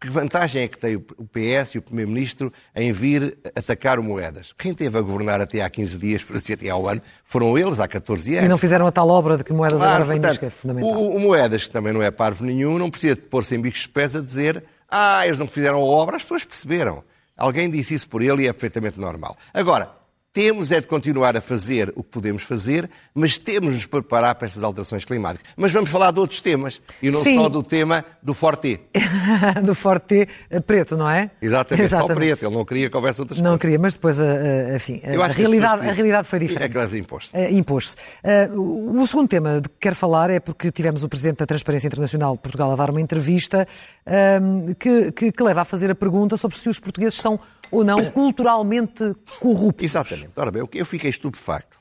que 0.00 0.08
vantagem 0.08 0.62
é 0.62 0.68
que 0.68 0.78
tem 0.78 0.96
o 0.96 1.00
PS 1.00 1.74
e 1.74 1.78
o 1.78 1.82
Primeiro-Ministro 1.82 2.52
em 2.74 2.92
vir 2.92 3.36
atacar 3.54 3.98
o 3.98 4.02
Moedas? 4.02 4.54
Quem 4.56 4.72
teve 4.72 4.96
a 4.96 5.00
governar 5.00 5.40
até 5.40 5.60
há 5.62 5.68
15 5.68 5.98
dias, 5.98 6.22
por 6.22 6.36
assim 6.36 6.52
até 6.52 6.68
ao 6.68 6.88
ano, 6.88 7.02
foram 7.24 7.58
eles 7.58 7.80
há 7.80 7.88
14 7.88 8.34
anos. 8.34 8.46
E 8.46 8.48
não 8.48 8.56
fizeram 8.56 8.86
a 8.86 8.92
tal 8.92 9.08
obra 9.08 9.36
de 9.36 9.44
que 9.44 9.52
Moedas 9.52 9.80
claro, 9.80 9.94
agora 9.94 10.08
vem 10.08 10.20
portanto, 10.20 10.38
que 10.38 10.46
é 10.46 10.50
fundamental. 10.50 10.92
O, 10.92 11.16
o, 11.16 11.20
Moedas, 11.20 11.64
que 11.64 11.70
também 11.70 11.92
não 11.92 12.02
é 12.02 12.10
parvo 12.10 12.44
nenhum, 12.44 12.78
não 12.78 12.90
precisa 12.90 13.16
de 13.16 13.22
pôr-se 13.22 13.56
em 13.56 13.60
bicos 13.60 13.80
de 13.80 13.88
pés 13.88 14.14
a 14.14 14.20
dizer 14.20 14.64
Ah, 14.88 15.26
eles 15.26 15.38
não 15.38 15.48
fizeram 15.48 15.78
a 15.78 15.84
obra, 15.84 16.16
as 16.16 16.22
pessoas 16.22 16.44
perceberam. 16.44 17.02
Alguém 17.36 17.68
disse 17.68 17.94
isso 17.94 18.08
por 18.08 18.22
ele 18.22 18.44
e 18.44 18.48
é 18.48 18.52
perfeitamente 18.52 19.00
normal. 19.00 19.36
Agora, 19.52 19.97
temos 20.38 20.70
é 20.70 20.80
de 20.80 20.86
continuar 20.86 21.36
a 21.36 21.40
fazer 21.40 21.92
o 21.96 22.02
que 22.04 22.10
podemos 22.10 22.44
fazer, 22.44 22.88
mas 23.12 23.38
temos 23.38 23.70
de 23.70 23.74
nos 23.78 23.86
preparar 23.86 24.36
para 24.36 24.46
estas 24.46 24.62
alterações 24.62 25.04
climáticas. 25.04 25.44
Mas 25.56 25.72
vamos 25.72 25.90
falar 25.90 26.12
de 26.12 26.20
outros 26.20 26.40
temas, 26.40 26.80
e 27.02 27.10
não 27.10 27.20
Sim. 27.20 27.38
só 27.38 27.48
do 27.48 27.60
tema 27.60 28.04
do 28.22 28.32
Forte. 28.32 28.78
do 29.64 29.74
Forte 29.74 30.28
eh, 30.48 30.60
preto, 30.60 30.96
não 30.96 31.10
é? 31.10 31.32
Exatamente, 31.42 31.86
Exatamente. 31.86 32.14
só 32.14 32.14
preto. 32.14 32.44
Ele 32.46 32.54
não 32.54 32.64
queria 32.64 32.88
que 32.88 32.96
houvesse 32.96 33.20
outras 33.20 33.38
Não 33.40 33.44
coisas. 33.50 33.60
queria, 33.62 33.78
mas 33.80 33.94
depois, 33.94 34.20
eh, 34.20 34.70
eh, 34.70 34.76
enfim, 34.76 35.00
a 35.04 35.26
as 35.26 35.34
realidade, 35.34 35.88
a 35.88 35.92
realidade 35.92 36.28
foi 36.28 36.38
É 36.38 36.42
diferente. 36.42 36.70
que 36.70 36.78
elas 36.78 36.94
impostas. 36.94 37.30
Eh, 37.34 37.50
impôs-se. 37.52 37.96
Eh, 38.22 38.48
o 38.52 38.96
o 39.02 39.06
segundo 39.08 39.26
tema 39.28 39.60
de 39.60 39.68
que 39.68 39.74
quero 39.80 39.96
falar 39.96 40.30
é 40.30 40.38
porque 40.38 40.70
tivemos 40.70 41.02
o 41.02 41.08
Presidente 41.08 41.38
da 41.38 41.46
Transparência 41.46 41.88
Internacional 41.88 42.34
de 42.34 42.38
Portugal 42.42 42.70
a 42.72 42.76
dar 42.76 42.90
uma 42.90 43.00
entrevista 43.00 43.66
ehm, 44.06 44.72
que, 44.78 45.10
que- 45.10 45.32
que 45.32 45.42
leva 45.42 45.62
a 45.62 45.64
fazer 45.64 45.90
a 45.90 45.94
pergunta 45.96 46.36
sobre 46.36 46.56
se 46.56 46.68
os 46.68 46.78
portugueses 46.78 47.18
são 47.18 47.40
ou 47.70 47.84
não 47.84 48.10
culturalmente 48.10 49.14
corruptos. 49.40 49.84
Exatamente. 49.84 50.32
Ora 50.36 50.50
bem, 50.50 50.66
eu 50.74 50.86
fiquei 50.86 51.10
estupefacto, 51.10 51.78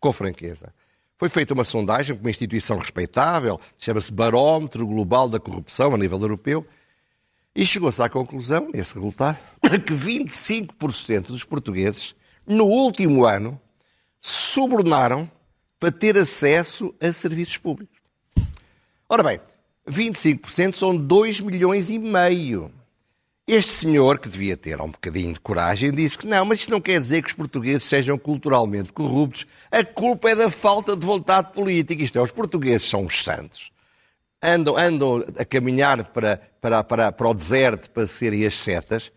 com 0.00 0.12
franqueza. 0.12 0.72
Foi 1.18 1.28
feita 1.28 1.54
uma 1.54 1.64
sondagem 1.64 2.14
por 2.14 2.22
uma 2.22 2.30
instituição 2.30 2.76
respeitável, 2.76 3.58
chama-se 3.78 4.12
Barómetro 4.12 4.86
Global 4.86 5.28
da 5.28 5.40
Corrupção 5.40 5.94
a 5.94 5.98
nível 5.98 6.20
europeu, 6.20 6.66
e 7.54 7.64
chegou-se 7.64 8.02
à 8.02 8.08
conclusão, 8.08 8.68
nesse 8.72 8.94
resultado, 8.94 9.38
que 9.86 9.94
25% 9.94 11.28
dos 11.28 11.42
portugueses, 11.42 12.14
no 12.46 12.64
último 12.64 13.24
ano, 13.24 13.58
subornaram 14.20 15.30
para 15.80 15.90
ter 15.90 16.18
acesso 16.18 16.94
a 17.00 17.10
serviços 17.12 17.56
públicos. 17.56 17.96
Ora 19.08 19.22
bem, 19.22 19.40
25% 19.88 20.74
são 20.74 20.94
2 20.94 21.40
milhões 21.40 21.90
e 21.90 21.98
meio. 21.98 22.70
Este 23.48 23.70
senhor, 23.70 24.18
que 24.18 24.28
devia 24.28 24.56
ter 24.56 24.80
um 24.80 24.90
bocadinho 24.90 25.32
de 25.32 25.38
coragem, 25.38 25.92
disse 25.92 26.18
que 26.18 26.26
não, 26.26 26.44
mas 26.44 26.58
isto 26.58 26.70
não 26.72 26.80
quer 26.80 26.98
dizer 26.98 27.22
que 27.22 27.28
os 27.28 27.34
portugueses 27.34 27.84
sejam 27.84 28.18
culturalmente 28.18 28.92
corruptos. 28.92 29.46
A 29.70 29.84
culpa 29.84 30.30
é 30.30 30.34
da 30.34 30.50
falta 30.50 30.96
de 30.96 31.06
vontade 31.06 31.52
política. 31.52 32.02
Isto 32.02 32.18
é, 32.18 32.22
os 32.22 32.32
portugueses 32.32 32.88
são 32.88 33.06
os 33.06 33.22
santos. 33.22 33.70
Andam, 34.42 34.76
andam 34.76 35.24
a 35.38 35.44
caminhar 35.44 36.06
para, 36.06 36.42
para, 36.60 36.82
para, 36.82 37.12
para 37.12 37.28
o 37.28 37.32
deserto 37.32 37.88
para 37.90 38.08
serem 38.08 38.44
as 38.44 38.56
setas, 38.56 39.12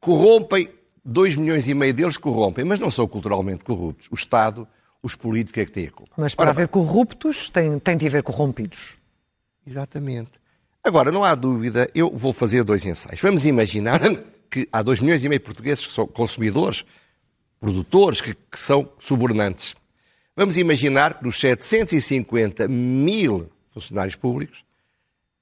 corrompem, 0.00 0.68
2 1.04 1.36
milhões 1.36 1.68
e 1.68 1.74
meio 1.74 1.94
deles 1.94 2.16
corrompem, 2.16 2.64
mas 2.64 2.80
não 2.80 2.90
são 2.90 3.06
culturalmente 3.06 3.62
corruptos. 3.62 4.08
O 4.10 4.16
Estado, 4.16 4.66
os 5.00 5.14
políticos 5.14 5.62
é 5.62 5.64
que 5.64 5.70
têm 5.70 5.86
a 5.86 5.92
culpa. 5.92 6.12
Mas 6.16 6.34
para 6.34 6.46
Ora 6.46 6.50
haver 6.50 6.66
corruptos, 6.66 7.48
tem, 7.48 7.78
tem 7.78 7.96
de 7.96 8.04
haver 8.08 8.24
corrompidos. 8.24 8.96
Exatamente. 9.64 10.39
Agora, 10.82 11.12
não 11.12 11.22
há 11.22 11.34
dúvida, 11.34 11.90
eu 11.94 12.10
vou 12.10 12.32
fazer 12.32 12.64
dois 12.64 12.84
ensaios. 12.86 13.20
Vamos 13.20 13.44
imaginar 13.44 14.00
que 14.50 14.68
há 14.72 14.82
2 14.82 15.00
milhões 15.00 15.24
e 15.24 15.28
meio 15.28 15.38
de 15.38 15.44
portugueses 15.44 15.86
que 15.86 15.92
são 15.92 16.06
consumidores, 16.06 16.84
produtores, 17.60 18.20
que, 18.20 18.34
que 18.34 18.58
são 18.58 18.90
subornantes. 18.98 19.76
Vamos 20.34 20.56
imaginar 20.56 21.18
que 21.18 21.24
dos 21.24 21.38
750 21.38 22.66
mil 22.66 23.50
funcionários 23.72 24.16
públicos, 24.16 24.64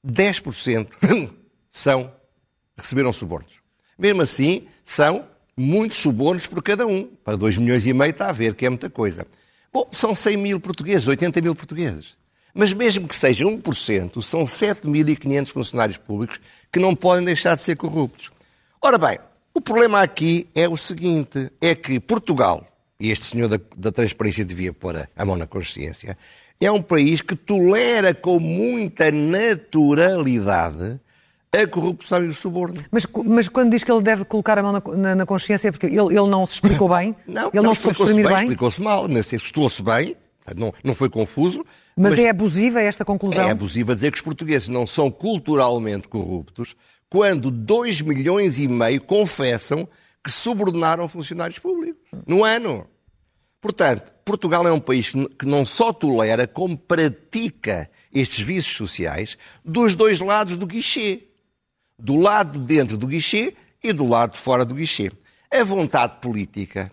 10% 0.06 0.88
são, 1.70 2.12
receberam 2.76 3.12
subornos. 3.12 3.52
Mesmo 3.98 4.22
assim, 4.22 4.66
são 4.84 5.26
muitos 5.56 5.98
subornos 5.98 6.46
por 6.46 6.62
cada 6.62 6.86
um. 6.86 7.04
Para 7.04 7.36
2 7.36 7.58
milhões 7.58 7.86
e 7.86 7.92
meio 7.92 8.10
está 8.10 8.28
a 8.28 8.32
ver 8.32 8.54
que 8.54 8.66
é 8.66 8.68
muita 8.68 8.90
coisa. 8.90 9.26
Bom, 9.72 9.88
são 9.90 10.14
100 10.14 10.36
mil 10.36 10.60
portugueses, 10.60 11.06
80 11.06 11.40
mil 11.40 11.54
portugueses. 11.54 12.17
Mas 12.58 12.72
mesmo 12.72 13.06
que 13.06 13.14
seja 13.14 13.44
1%, 13.44 14.20
são 14.20 14.42
7.500 14.42 15.52
funcionários 15.52 15.96
públicos 15.96 16.40
que 16.72 16.80
não 16.80 16.92
podem 16.92 17.24
deixar 17.24 17.54
de 17.56 17.62
ser 17.62 17.76
corruptos. 17.76 18.32
Ora 18.82 18.98
bem, 18.98 19.16
o 19.54 19.60
problema 19.60 20.02
aqui 20.02 20.48
é 20.56 20.68
o 20.68 20.76
seguinte, 20.76 21.52
é 21.60 21.76
que 21.76 22.00
Portugal, 22.00 22.66
e 22.98 23.12
este 23.12 23.26
senhor 23.26 23.46
da, 23.48 23.60
da 23.76 23.92
transparência 23.92 24.44
devia 24.44 24.72
pôr 24.72 25.08
a, 25.16 25.24
mão 25.24 25.36
na 25.36 25.46
consciência, 25.46 26.18
é 26.60 26.68
um 26.72 26.82
país 26.82 27.20
que 27.20 27.36
tolera 27.36 28.12
com 28.12 28.40
muita 28.40 29.08
naturalidade 29.12 30.98
a 31.52 31.64
corrupção 31.64 32.24
e 32.24 32.26
o 32.26 32.34
suborno. 32.34 32.84
Mas, 32.90 33.06
mas 33.24 33.48
quando 33.48 33.70
diz 33.70 33.84
que 33.84 33.92
ele 33.92 34.02
deve 34.02 34.24
colocar 34.24 34.58
a 34.58 34.62
mão 34.64 34.72
na, 34.72 34.82
na- 34.96 35.14
na 35.14 35.26
consciência, 35.26 35.68
é 35.68 35.70
porque 35.70 35.86
ele, 35.86 35.96
ele 35.96 36.26
não 36.28 36.44
se 36.44 36.54
explicou 36.54 36.88
bem, 36.94 37.14
Não, 37.24 37.50
ele 37.54 37.62
não, 37.62 37.72
se 37.72 37.82
soube 37.82 37.92
explicou-se 37.92 38.14
bem, 38.14 38.24
bem, 38.24 38.42
explicou-se 38.42 38.82
mal, 38.82 39.06
não 39.06 39.20
estou-se 39.20 39.80
bem, 39.80 40.16
não, 40.56 40.74
não 40.82 40.94
foi 40.94 41.08
confuso, 41.08 41.64
mas, 41.98 42.18
é 42.18 42.28
abusiva 42.28 42.80
esta 42.80 43.04
conclusão. 43.04 43.46
É 43.46 43.50
abusivo 43.50 43.92
a 43.92 43.94
dizer 43.94 44.10
que 44.12 44.18
os 44.18 44.22
portugueses 44.22 44.68
não 44.68 44.86
são 44.86 45.10
culturalmente 45.10 46.08
corruptos 46.08 46.76
quando 47.10 47.50
2 47.50 48.02
milhões 48.02 48.58
e 48.58 48.68
meio 48.68 49.00
confessam 49.00 49.88
que 50.22 50.30
subornaram 50.30 51.08
funcionários 51.08 51.58
públicos 51.58 52.02
no 52.26 52.44
ano. 52.44 52.86
Portanto, 53.60 54.12
Portugal 54.24 54.66
é 54.68 54.72
um 54.72 54.80
país 54.80 55.10
que 55.38 55.46
não 55.46 55.64
só 55.64 55.92
tolera, 55.92 56.46
como 56.46 56.76
pratica 56.76 57.90
estes 58.12 58.44
vícios 58.44 58.76
sociais 58.76 59.36
dos 59.64 59.94
dois 59.94 60.20
lados 60.20 60.56
do 60.56 60.66
guichê. 60.66 61.24
Do 61.98 62.16
lado 62.16 62.60
de 62.60 62.66
dentro 62.66 62.96
do 62.96 63.06
guichê 63.06 63.54
e 63.82 63.92
do 63.92 64.06
lado 64.06 64.32
de 64.32 64.38
fora 64.38 64.64
do 64.64 64.74
guichê. 64.74 65.10
A 65.50 65.64
vontade 65.64 66.20
política, 66.20 66.92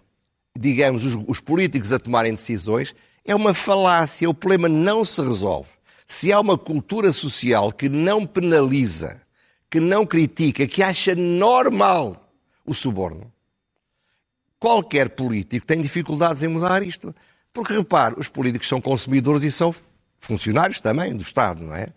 digamos, 0.58 1.06
os, 1.06 1.16
os 1.28 1.40
políticos 1.40 1.92
a 1.92 2.00
tomarem 2.00 2.34
decisões, 2.34 2.96
é 3.25 3.34
uma 3.36 3.53
falácia. 3.53 4.29
O 4.29 4.34
problema 4.34 4.70
não 4.70 5.03
se 5.03 5.22
resolve. 5.22 5.70
Se 6.08 6.32
há 6.32 6.39
uma 6.39 6.58
cultura 6.58 7.12
social 7.12 7.72
que 7.72 7.89
não 7.89 8.25
penaliza, 8.25 9.22
que 9.70 9.79
não 9.79 10.05
critica, 10.05 10.67
que 10.67 10.84
acha 10.84 11.15
normal 11.15 12.32
o 12.65 12.74
suborno, 12.74 13.32
qualquer 14.60 15.10
político 15.10 15.65
tem 15.65 15.82
dificuldades 15.82 16.44
em 16.44 16.48
mudar 16.48 16.84
isto. 16.84 17.13
Porque, 17.51 17.74
repare, 17.74 18.15
os 18.17 18.27
políticos 18.27 18.67
são 18.67 18.79
consumidores 18.82 19.44
e 19.44 19.51
são 19.51 19.74
funcionários 20.20 20.79
também 20.79 21.15
do 21.15 21.24
Estado, 21.24 21.63
não 21.63 21.75
é? 21.75 21.88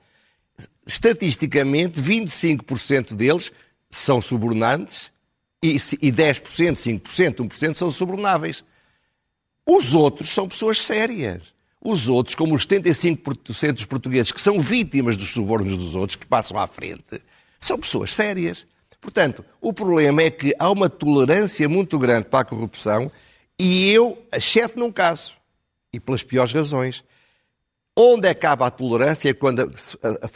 Estatisticamente, 0.86 2.00
25% 2.00 3.14
deles 3.14 3.52
são 3.90 4.20
subornantes 4.20 5.10
e 5.62 5.78
se- 5.78 5.98
e 6.00 6.10
10%, 6.10 6.78
5%, 6.78 7.42
1% 7.42 7.74
são 7.76 7.90
subornáveis. 7.90 8.64
Os 9.70 9.92
outros 9.92 10.30
são 10.30 10.48
pessoas 10.48 10.80
sérias. 10.80 11.42
Os 11.78 12.08
outros, 12.08 12.34
como 12.34 12.54
os 12.54 12.66
75% 12.66 13.72
dos 13.72 13.84
portugueses 13.84 14.32
que 14.32 14.40
são 14.40 14.58
vítimas 14.58 15.14
dos 15.14 15.30
subornos 15.30 15.76
dos 15.76 15.94
outros, 15.94 16.16
que 16.16 16.26
passam 16.26 16.58
à 16.58 16.66
frente, 16.66 17.20
são 17.60 17.78
pessoas 17.78 18.14
sérias. 18.14 18.66
Portanto, 18.98 19.44
o 19.60 19.70
problema 19.70 20.22
é 20.22 20.30
que 20.30 20.54
há 20.58 20.70
uma 20.70 20.88
tolerância 20.88 21.68
muito 21.68 21.98
grande 21.98 22.28
para 22.28 22.40
a 22.40 22.44
corrupção 22.46 23.12
e 23.58 23.90
eu, 23.90 24.16
exceto 24.32 24.78
num 24.78 24.90
caso, 24.90 25.34
e 25.92 26.00
pelas 26.00 26.22
piores 26.22 26.54
razões. 26.54 27.04
Onde 28.00 28.28
acaba 28.28 28.64
a 28.66 28.70
tolerância 28.70 29.28
é 29.28 29.34
quando 29.34 29.68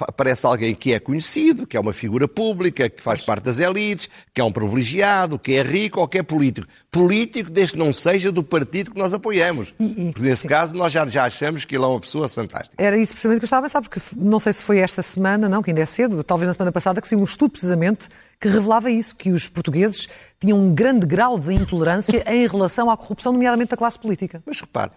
aparece 0.01 0.45
alguém 0.45 0.75
que 0.75 0.93
é 0.93 0.99
conhecido, 0.99 1.65
que 1.65 1.77
é 1.77 1.81
uma 1.81 1.93
figura 1.93 2.27
pública, 2.27 2.91
que 2.91 3.01
faz 3.01 3.21
parte 3.21 3.45
das 3.45 3.61
elites, 3.61 4.09
que 4.35 4.41
é 4.41 4.45
um 4.45 4.51
privilegiado, 4.51 5.39
que 5.39 5.53
é 5.53 5.63
rico 5.63 6.01
ou 6.01 6.09
que 6.09 6.19
é 6.19 6.25
político. 6.25 6.67
Político 6.91 7.49
desde 7.51 7.75
que 7.75 7.79
não 7.79 7.93
seja 7.93 8.33
do 8.33 8.43
partido 8.43 8.91
que 8.91 8.99
nós 8.99 9.15
apoiamos. 9.15 9.75
E- 9.79 10.11
Porque 10.13 10.29
nesse 10.29 10.49
caso 10.49 10.75
nós 10.75 10.93
já, 10.93 11.07
já 11.07 11.25
achamos 11.25 11.65
que 11.65 11.77
ele 11.77 11.85
é 11.85 11.87
uma 11.87 12.01
pessoa 12.01 12.29
fantástica. 12.29 12.75
Era 12.83 12.97
isso 12.99 13.13
precisamente 13.13 13.39
que 13.39 13.45
eu 13.45 13.47
estava 13.47 13.61
a 13.65 13.69
pensar, 13.69 13.81
porque 13.81 14.01
não 14.17 14.41
sei 14.41 14.53
se 14.53 14.63
foi 14.65 14.79
esta 14.79 15.01
semana, 15.01 15.49
não, 15.49 15.63
que 15.63 15.71
ainda 15.71 15.83
é 15.83 15.87
cedo, 15.87 16.25
talvez 16.25 16.49
na 16.49 16.55
semana 16.55 16.73
passada, 16.73 17.01
que 17.01 17.07
saiu 17.07 17.21
um 17.21 17.25
estudo 17.25 17.53
precisamente 17.53 18.09
que 18.41 18.49
revelava 18.49 18.91
isso, 18.91 19.15
que 19.15 19.31
os 19.31 19.49
portugueses 19.49 20.09
tinham 20.41 20.59
um 20.59 20.75
grande 20.75 21.07
grau 21.07 21.39
de 21.39 21.55
intolerância 21.55 22.25
em 22.27 22.45
relação 22.45 22.91
à 22.91 22.97
corrupção, 22.97 23.33
nomeadamente 23.33 23.71
da 23.71 23.77
classe 23.77 23.99
política. 24.01 24.43
Mas 24.45 24.61
repare, 24.61 24.91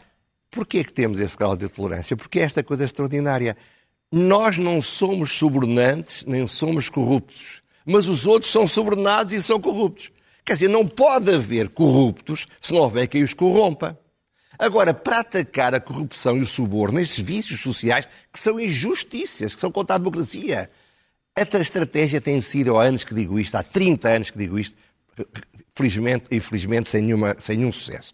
porquê 0.55 0.85
que 0.85 0.93
temos 0.93 1.19
esse 1.19 1.37
grau 1.37 1.55
de 1.55 1.67
tolerância? 1.67 2.15
Porque 2.15 2.39
é 2.39 2.43
esta 2.43 2.63
coisa 2.63 2.85
extraordinária. 2.85 3.57
Nós 4.09 4.57
não 4.57 4.81
somos 4.81 5.33
subornantes, 5.33 6.23
nem 6.25 6.47
somos 6.47 6.87
corruptos. 6.87 7.61
Mas 7.85 8.07
os 8.07 8.25
outros 8.25 8.51
são 8.51 8.65
subornados 8.65 9.33
e 9.33 9.41
são 9.41 9.59
corruptos. 9.59 10.11
Quer 10.45 10.53
dizer, 10.53 10.69
não 10.69 10.87
pode 10.87 11.33
haver 11.33 11.69
corruptos 11.69 12.47
se 12.61 12.71
não 12.73 12.79
houver 12.81 13.07
quem 13.07 13.21
os 13.21 13.33
corrompa. 13.33 13.99
Agora, 14.57 14.93
para 14.93 15.19
atacar 15.19 15.75
a 15.75 15.81
corrupção 15.81 16.37
e 16.37 16.41
o 16.41 16.47
suborno, 16.47 16.99
estes 16.99 17.21
vícios 17.21 17.61
sociais, 17.61 18.07
que 18.31 18.39
são 18.39 18.57
injustiças, 18.57 19.53
que 19.53 19.59
são 19.59 19.69
contra 19.69 19.95
a 19.95 19.99
democracia, 19.99 20.69
esta 21.35 21.59
estratégia 21.59 22.21
tem 22.21 22.41
sido, 22.41 22.77
há 22.77 22.85
anos 22.85 23.03
que 23.03 23.13
digo 23.13 23.37
isto, 23.37 23.55
há 23.55 23.63
30 23.63 24.07
anos 24.07 24.29
que 24.29 24.37
digo 24.37 24.57
isto, 24.57 24.77
felizmente, 25.75 26.25
infelizmente, 26.31 26.87
sem, 26.87 27.01
nenhuma, 27.01 27.35
sem 27.37 27.57
nenhum 27.57 27.71
sucesso. 27.73 28.13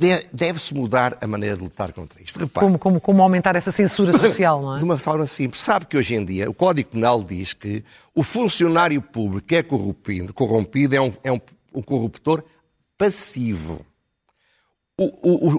De- 0.00 0.26
Deve-se 0.32 0.72
mudar 0.74 1.18
a 1.20 1.26
maneira 1.26 1.56
de 1.56 1.62
lutar 1.62 1.92
contra 1.92 2.22
isto. 2.22 2.38
Repare, 2.38 2.64
Como, 2.66 2.78
como, 2.78 3.00
como 3.00 3.22
aumentar 3.22 3.54
essa 3.54 3.70
censura 3.70 4.16
social, 4.18 4.62
não 4.62 4.76
é? 4.76 4.78
de 4.78 4.84
uma 4.84 4.96
forma 4.98 5.26
simples. 5.26 5.60
Sabe 5.62 5.84
que 5.86 5.96
hoje 5.96 6.14
em 6.14 6.24
dia 6.24 6.48
o 6.48 6.54
Código 6.54 6.88
Penal 6.90 7.22
diz 7.22 7.52
que 7.52 7.84
o 8.14 8.22
funcionário 8.22 9.02
público 9.02 9.46
que 9.46 9.56
é 9.56 9.62
corrompido, 9.62 10.32
corrompido 10.32 10.94
é, 10.96 11.00
um, 11.00 11.12
é 11.22 11.30
um, 11.30 11.40
um 11.74 11.82
corruptor 11.82 12.42
passivo. 12.96 13.84
O, 14.98 15.04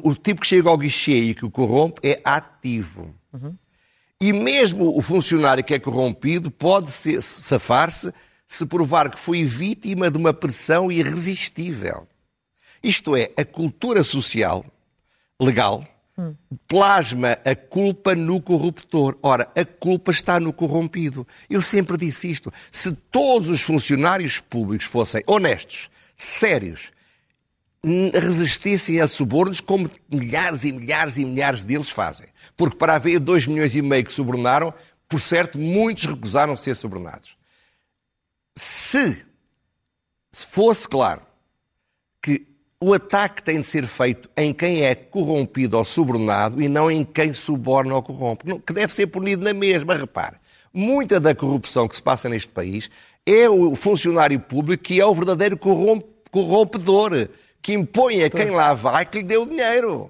o- 0.07 0.09
o- 0.09 0.15
tipo 0.15 0.41
que 0.41 0.47
chega 0.47 0.69
ao 0.69 0.77
guichê 0.77 1.15
e 1.15 1.33
que 1.35 1.45
o 1.45 1.49
corrompe 1.51 1.99
é 2.07 2.19
ativo. 2.23 3.13
E 4.19 4.31
mesmo 4.33 4.95
o 4.97 5.01
funcionário 5.01 5.63
que 5.63 5.73
é 5.73 5.79
corrompido 5.79 6.51
pode 6.51 6.91
safar-se 6.91 8.11
se 8.45 8.65
provar 8.65 9.09
que 9.09 9.19
foi 9.19 9.43
vítima 9.43 10.11
de 10.11 10.17
uma 10.17 10.33
pressão 10.33 10.91
irresistível. 10.91 12.07
Isto 12.83 13.15
é, 13.15 13.31
a 13.37 13.45
cultura 13.45 14.03
social, 14.03 14.65
legal, 15.39 15.87
plasma 16.67 17.37
a 17.45 17.55
culpa 17.55 18.15
no 18.15 18.41
corruptor. 18.41 19.17
Ora, 19.21 19.47
a 19.55 19.65
culpa 19.65 20.11
está 20.11 20.39
no 20.39 20.53
corrompido. 20.53 21.27
Eu 21.49 21.61
sempre 21.61 21.97
disse 21.97 22.29
isto. 22.29 22.51
Se 22.71 22.91
todos 22.91 23.49
os 23.49 23.61
funcionários 23.61 24.39
públicos 24.39 24.85
fossem 24.85 25.23
honestos, 25.25 25.89
sérios, 26.15 26.91
resistissem 28.13 29.01
a 29.01 29.07
subornos 29.07 29.59
como 29.59 29.89
milhares 30.09 30.63
e 30.65 30.71
milhares 30.71 31.17
e 31.17 31.25
milhares 31.25 31.63
deles 31.63 31.89
fazem. 31.89 32.27
Porque 32.55 32.77
para 32.77 32.95
haver 32.95 33.19
2 33.19 33.47
milhões 33.47 33.75
e 33.75 33.81
meio 33.81 34.05
que 34.05 34.13
subornaram, 34.13 34.73
por 35.07 35.19
certo, 35.19 35.57
muitos 35.57 36.05
recusaram 36.05 36.55
ser 36.55 36.75
subornados. 36.75 37.35
Se, 38.55 39.25
se 40.31 40.45
fosse 40.45 40.87
claro 40.87 41.21
que 42.21 42.50
o 42.83 42.93
ataque 42.95 43.43
tem 43.43 43.61
de 43.61 43.67
ser 43.67 43.85
feito 43.85 44.27
em 44.35 44.51
quem 44.51 44.83
é 44.83 44.95
corrompido 44.95 45.77
ou 45.77 45.85
subornado 45.85 46.59
e 46.59 46.67
não 46.67 46.89
em 46.89 47.05
quem 47.05 47.31
suborna 47.31 47.93
ou 47.93 48.01
corrompe, 48.01 48.59
que 48.65 48.73
deve 48.73 48.91
ser 48.91 49.05
punido 49.05 49.43
na 49.43 49.53
mesma. 49.53 49.93
Repare, 49.93 50.37
muita 50.73 51.19
da 51.19 51.35
corrupção 51.35 51.87
que 51.87 51.95
se 51.95 52.01
passa 52.01 52.27
neste 52.27 52.49
país 52.49 52.89
é 53.23 53.47
o 53.47 53.75
funcionário 53.75 54.39
público 54.39 54.83
que 54.83 54.99
é 54.99 55.05
o 55.05 55.13
verdadeiro 55.13 55.59
corrompedor, 56.31 57.29
que 57.61 57.73
impõe 57.73 58.23
a 58.23 58.29
quem 58.31 58.49
lá 58.49 58.73
vai 58.73 59.05
que 59.05 59.19
lhe 59.19 59.23
deu 59.23 59.45
dinheiro. 59.45 60.09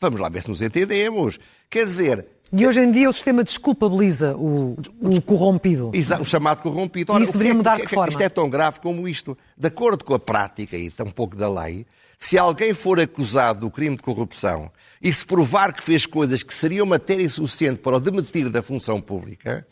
Vamos 0.00 0.20
lá 0.20 0.28
ver 0.28 0.42
se 0.42 0.48
nos 0.48 0.62
entendemos. 0.62 1.40
Quer 1.68 1.86
dizer, 1.86 2.26
e 2.52 2.64
hoje 2.66 2.82
em 2.82 2.90
dia 2.92 3.08
o 3.08 3.12
sistema 3.12 3.42
desculpabiliza 3.42 4.36
o, 4.36 4.76
o 5.00 5.20
corrompido. 5.22 5.90
Exato, 5.92 6.22
o 6.22 6.24
chamado 6.24 6.62
corrompido. 6.62 7.12
Ora, 7.12 7.24
isso 7.24 7.32
deveria 7.32 7.54
mudar 7.54 7.80
de 7.80 7.88
forma. 7.88 8.10
Isto 8.10 8.22
é 8.22 8.28
tão 8.28 8.48
grave 8.48 8.78
como 8.78 9.08
isto. 9.08 9.36
De 9.56 9.66
acordo 9.66 10.04
com 10.04 10.14
a 10.14 10.18
prática 10.20 10.76
e 10.76 10.92
um 11.00 11.10
pouco 11.10 11.34
da 11.34 11.48
lei, 11.48 11.84
se 12.24 12.38
alguém 12.38 12.72
for 12.72 13.00
acusado 13.00 13.60
do 13.60 13.70
crime 13.70 13.96
de 13.96 14.02
corrupção 14.02 14.70
e 15.02 15.12
se 15.12 15.26
provar 15.26 15.72
que 15.72 15.82
fez 15.82 16.06
coisas 16.06 16.44
que 16.44 16.54
seriam 16.54 16.86
matéria 16.86 17.28
suficiente 17.28 17.80
para 17.80 17.96
o 17.96 18.00
demitir 18.00 18.48
da 18.48 18.62
função 18.62 19.00
pública, 19.00 19.66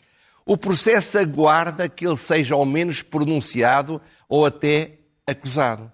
o 0.45 0.57
processo 0.57 1.17
aguarda 1.17 1.87
que 1.87 2.05
ele 2.05 2.17
seja 2.17 2.53
ao 2.53 2.65
menos 2.65 3.01
pronunciado 3.01 4.01
ou 4.27 4.45
até 4.45 4.97
acusado. 5.25 5.89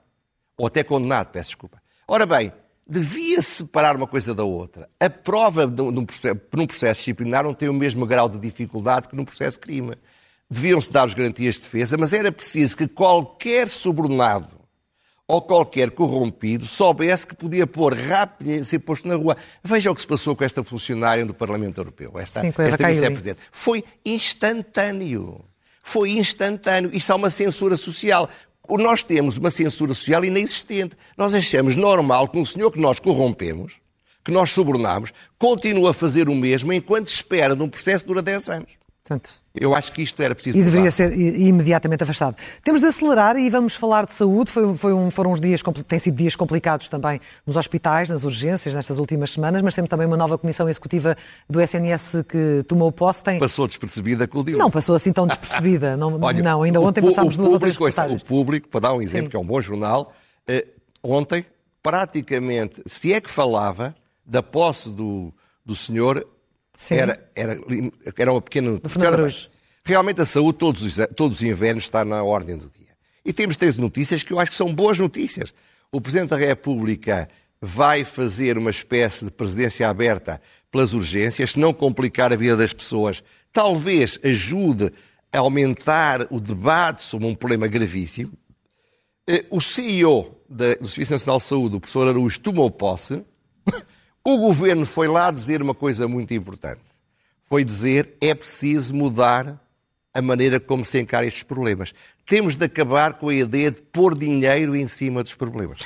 Ou 0.57 0.65
até 0.65 0.83
condenado, 0.83 1.27
peço 1.27 1.49
desculpa. 1.51 1.79
Ora 2.07 2.25
bem, 2.25 2.51
devia 2.89 3.39
separar 3.39 3.95
uma 3.95 4.07
coisa 4.07 4.33
da 4.33 4.43
outra. 4.43 4.89
A 4.99 5.11
prova 5.11 5.67
num 5.67 6.05
processo, 6.05 7.01
disciplinar 7.01 7.43
não 7.43 7.53
tem 7.53 7.69
o 7.69 7.73
mesmo 7.73 8.03
grau 8.07 8.27
de 8.27 8.39
dificuldade 8.39 9.07
que 9.07 9.15
num 9.15 9.25
processo 9.25 9.59
de 9.59 9.61
crime. 9.61 9.93
Deviam-se 10.49 10.91
dar 10.91 11.03
as 11.03 11.13
garantias 11.13 11.53
de 11.55 11.61
defesa, 11.61 11.97
mas 11.99 12.13
era 12.13 12.31
preciso 12.31 12.75
que 12.75 12.87
qualquer 12.87 13.67
sobrenado 13.67 14.66
ou 15.27 15.41
qualquer 15.41 15.91
corrompido 15.91 16.65
soubesse 16.65 17.27
que 17.27 17.35
podia 17.35 17.67
pôr 17.67 17.93
rapidamente, 17.93 18.65
ser 18.65 18.79
posto 18.79 19.07
na 19.07 19.15
rua. 19.15 19.35
Veja 19.61 19.91
o 19.91 19.95
que 19.95 20.01
se 20.01 20.07
passou 20.07 20.35
com 20.35 20.43
esta 20.43 20.63
funcionária 20.63 21.25
do 21.25 21.33
Parlamento 21.33 21.79
Europeu, 21.79 22.13
esta, 22.15 22.39
Sim, 22.39 22.53
esta 22.57 22.87
vice-presidente. 22.87 23.39
Foi 23.51 23.83
instantâneo. 24.05 25.43
Foi 25.83 26.11
instantâneo. 26.11 26.89
Isto 26.93 27.11
é 27.11 27.15
uma 27.15 27.29
censura 27.29 27.75
social. 27.75 28.29
Nós 28.69 29.03
temos 29.03 29.37
uma 29.37 29.51
censura 29.51 29.93
social 29.93 30.23
inexistente. 30.23 30.95
Nós 31.17 31.33
achamos 31.33 31.75
normal 31.75 32.29
que 32.29 32.37
um 32.37 32.45
senhor 32.45 32.71
que 32.71 32.79
nós 32.79 32.97
corrompemos, 32.97 33.73
que 34.23 34.31
nós 34.31 34.51
subornamos, 34.51 35.11
continue 35.37 35.87
a 35.87 35.93
fazer 35.93 36.29
o 36.29 36.35
mesmo 36.35 36.71
enquanto 36.71 37.07
espera 37.07 37.53
de 37.55 37.63
um 37.63 37.69
processo 37.69 38.05
que 38.05 38.07
dura 38.07 38.21
10 38.21 38.49
anos. 38.49 38.71
Portanto, 39.03 39.29
eu 39.59 39.75
acho 39.75 39.91
que 39.91 40.01
isto 40.01 40.21
era 40.21 40.33
preciso. 40.33 40.57
E 40.57 40.63
deveria 40.63 40.91
ser 40.91 41.13
imediatamente 41.17 42.03
afastado. 42.03 42.35
Temos 42.63 42.81
de 42.81 42.87
acelerar 42.87 43.37
e 43.37 43.49
vamos 43.49 43.75
falar 43.75 44.05
de 44.05 44.13
saúde. 44.13 44.51
Foi, 44.51 44.75
foi 44.75 44.93
um, 44.93 45.09
foram 45.09 45.31
uns 45.31 45.39
dias, 45.39 45.61
têm 45.87 45.99
sido 45.99 46.15
dias 46.15 46.35
complicados 46.35 46.89
também 46.89 47.19
nos 47.45 47.57
hospitais, 47.57 48.09
nas 48.09 48.23
urgências, 48.23 48.73
nestas 48.73 48.97
últimas 48.97 49.31
semanas, 49.31 49.61
mas 49.61 49.75
temos 49.75 49.89
também 49.89 50.07
uma 50.07 50.17
nova 50.17 50.37
comissão 50.37 50.67
executiva 50.69 51.15
do 51.49 51.61
SNS 51.61 52.23
que 52.27 52.63
tomou 52.67 52.91
posse. 52.91 53.23
Tem... 53.23 53.39
Passou 53.39 53.67
despercebida 53.67 54.27
com 54.27 54.39
o 54.39 54.43
Diogo. 54.43 54.61
Não, 54.61 54.71
passou 54.71 54.95
assim 54.95 55.11
tão 55.11 55.27
despercebida. 55.27 55.95
Não, 55.97 56.19
Olha, 56.21 56.43
não 56.43 56.63
ainda 56.63 56.79
ontem 56.79 57.01
passámos 57.01 57.37
duas 57.37 57.53
ou 57.53 57.59
três 57.59 57.75
O 57.75 58.25
público, 58.25 58.67
para 58.67 58.81
dar 58.81 58.93
um 58.93 59.01
exemplo, 59.01 59.25
Sim. 59.25 59.29
que 59.29 59.35
é 59.35 59.39
um 59.39 59.45
bom 59.45 59.59
jornal, 59.61 60.13
eh, 60.47 60.65
ontem, 61.01 61.45
praticamente, 61.81 62.81
se 62.85 63.13
é 63.13 63.21
que 63.21 63.29
falava 63.29 63.95
da 64.25 64.43
posse 64.43 64.89
do, 64.89 65.33
do 65.65 65.75
senhor 65.75 66.25
era, 66.91 67.29
era, 67.35 67.59
era 68.15 68.31
uma 68.31 68.41
pequena 68.41 68.71
notícia. 68.71 69.49
Realmente 69.83 70.21
a 70.21 70.25
saúde 70.25 70.57
todos 70.57 70.83
os, 70.83 71.07
todos 71.15 71.37
os 71.37 71.43
invernos 71.43 71.85
está 71.85 72.03
na 72.03 72.21
ordem 72.21 72.57
do 72.57 72.65
dia. 72.65 72.87
E 73.23 73.33
temos 73.33 73.57
três 73.57 73.77
notícias 73.77 74.21
que 74.21 74.33
eu 74.33 74.39
acho 74.39 74.51
que 74.51 74.57
são 74.57 74.73
boas 74.73 74.99
notícias. 74.99 75.53
O 75.91 76.01
Presidente 76.01 76.29
da 76.29 76.37
República 76.37 77.29
vai 77.61 78.03
fazer 78.03 78.57
uma 78.57 78.69
espécie 78.69 79.25
de 79.25 79.31
presidência 79.31 79.89
aberta 79.89 80.41
pelas 80.71 80.93
urgências, 80.93 81.51
se 81.51 81.59
não 81.59 81.73
complicar 81.73 82.31
a 82.31 82.35
vida 82.35 82.55
das 82.55 82.73
pessoas, 82.73 83.23
talvez 83.51 84.19
ajude 84.23 84.91
a 85.31 85.39
aumentar 85.39 86.27
o 86.29 86.39
debate 86.39 87.01
sobre 87.01 87.27
um 87.27 87.33
problema 87.33 87.67
gravíssimo. 87.67 88.33
Eh, 89.27 89.45
o 89.49 89.59
CEO 89.59 90.37
do 90.49 90.87
Serviço 90.87 91.13
Nacional 91.13 91.37
de 91.37 91.43
Saúde, 91.43 91.75
o 91.77 91.79
professor 91.79 92.07
Araújo, 92.07 92.39
tomou 92.39 92.69
posse 92.69 93.23
o 94.29 94.37
governo 94.37 94.85
foi 94.85 95.07
lá 95.07 95.31
dizer 95.31 95.61
uma 95.61 95.73
coisa 95.73 96.05
muito 96.05 96.33
importante. 96.33 96.81
Foi 97.45 97.63
dizer 97.63 98.17
é 98.19 98.35
preciso 98.35 98.93
mudar 98.93 99.57
a 100.13 100.21
maneira 100.21 100.59
como 100.59 100.83
se 100.83 100.99
encara 100.99 101.25
estes 101.25 101.43
problemas. 101.43 101.93
Temos 102.25 102.57
de 102.57 102.65
acabar 102.65 103.13
com 103.13 103.29
a 103.29 103.33
ideia 103.33 103.71
de 103.71 103.81
pôr 103.81 104.17
dinheiro 104.17 104.75
em 104.75 104.85
cima 104.85 105.23
dos 105.23 105.33
problemas. 105.33 105.79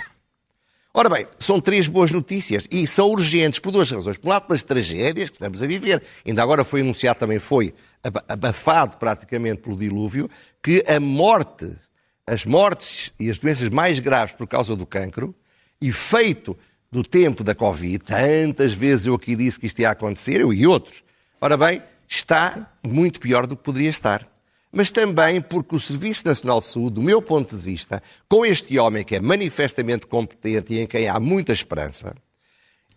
Ora 0.91 1.07
bem, 1.07 1.27
são 1.37 1.61
três 1.61 1.87
boas 1.87 2.09
notícias 2.09 2.65
e 2.71 2.87
são 2.87 3.09
urgentes 3.09 3.59
por 3.59 3.71
duas 3.71 3.91
razões. 3.91 4.17
Por 4.17 4.25
um 4.25 4.31
lado, 4.31 4.47
pelas 4.47 4.63
tragédias 4.63 5.29
que 5.29 5.35
estamos 5.35 5.61
a 5.61 5.67
viver. 5.67 6.01
Ainda 6.25 6.41
agora 6.41 6.63
foi 6.63 6.81
anunciado, 6.81 7.19
também 7.19 7.37
foi 7.37 7.75
abafado 8.27 8.97
praticamente 8.97 9.61
pelo 9.61 9.77
dilúvio, 9.77 10.27
que 10.63 10.83
a 10.87 10.99
morte, 10.99 11.71
as 12.25 12.43
mortes 12.43 13.13
e 13.19 13.29
as 13.29 13.37
doenças 13.37 13.69
mais 13.69 13.99
graves 13.99 14.33
por 14.33 14.47
causa 14.47 14.75
do 14.75 14.87
cancro, 14.87 15.35
efeito 15.79 16.57
do 16.91 17.03
tempo 17.03 17.41
da 17.41 17.55
Covid, 17.55 17.99
tantas 17.99 18.73
vezes 18.73 19.05
eu 19.05 19.15
aqui 19.15 19.33
disse 19.33 19.57
que 19.57 19.65
isto 19.65 19.79
ia 19.79 19.91
acontecer, 19.91 20.41
eu 20.41 20.51
e 20.51 20.67
outros. 20.67 21.03
Ora 21.39 21.55
bem, 21.55 21.81
está 22.07 22.51
Sim. 22.51 22.65
muito 22.83 23.19
pior 23.19 23.47
do 23.47 23.55
que 23.55 23.63
poderia 23.63 23.89
estar. 23.89 24.27
Mas 24.69 24.91
também 24.91 25.41
porque 25.41 25.75
o 25.75 25.79
Serviço 25.79 26.27
Nacional 26.27 26.59
de 26.59 26.65
Saúde, 26.65 26.95
do 26.95 27.01
meu 27.01 27.21
ponto 27.21 27.55
de 27.55 27.61
vista, 27.61 28.03
com 28.27 28.45
este 28.45 28.77
homem 28.77 29.05
que 29.05 29.15
é 29.15 29.21
manifestamente 29.21 30.05
competente 30.05 30.73
e 30.73 30.79
em 30.79 30.87
quem 30.87 31.07
há 31.07 31.19
muita 31.19 31.53
esperança, 31.53 32.13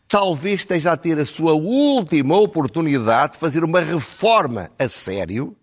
talvez 0.08 0.62
esteja 0.62 0.92
a 0.92 0.96
ter 0.96 1.18
a 1.18 1.26
sua 1.26 1.52
última 1.52 2.36
oportunidade 2.36 3.34
de 3.34 3.38
fazer 3.38 3.62
uma 3.62 3.80
reforma 3.80 4.70
a 4.78 4.88
sério 4.88 5.56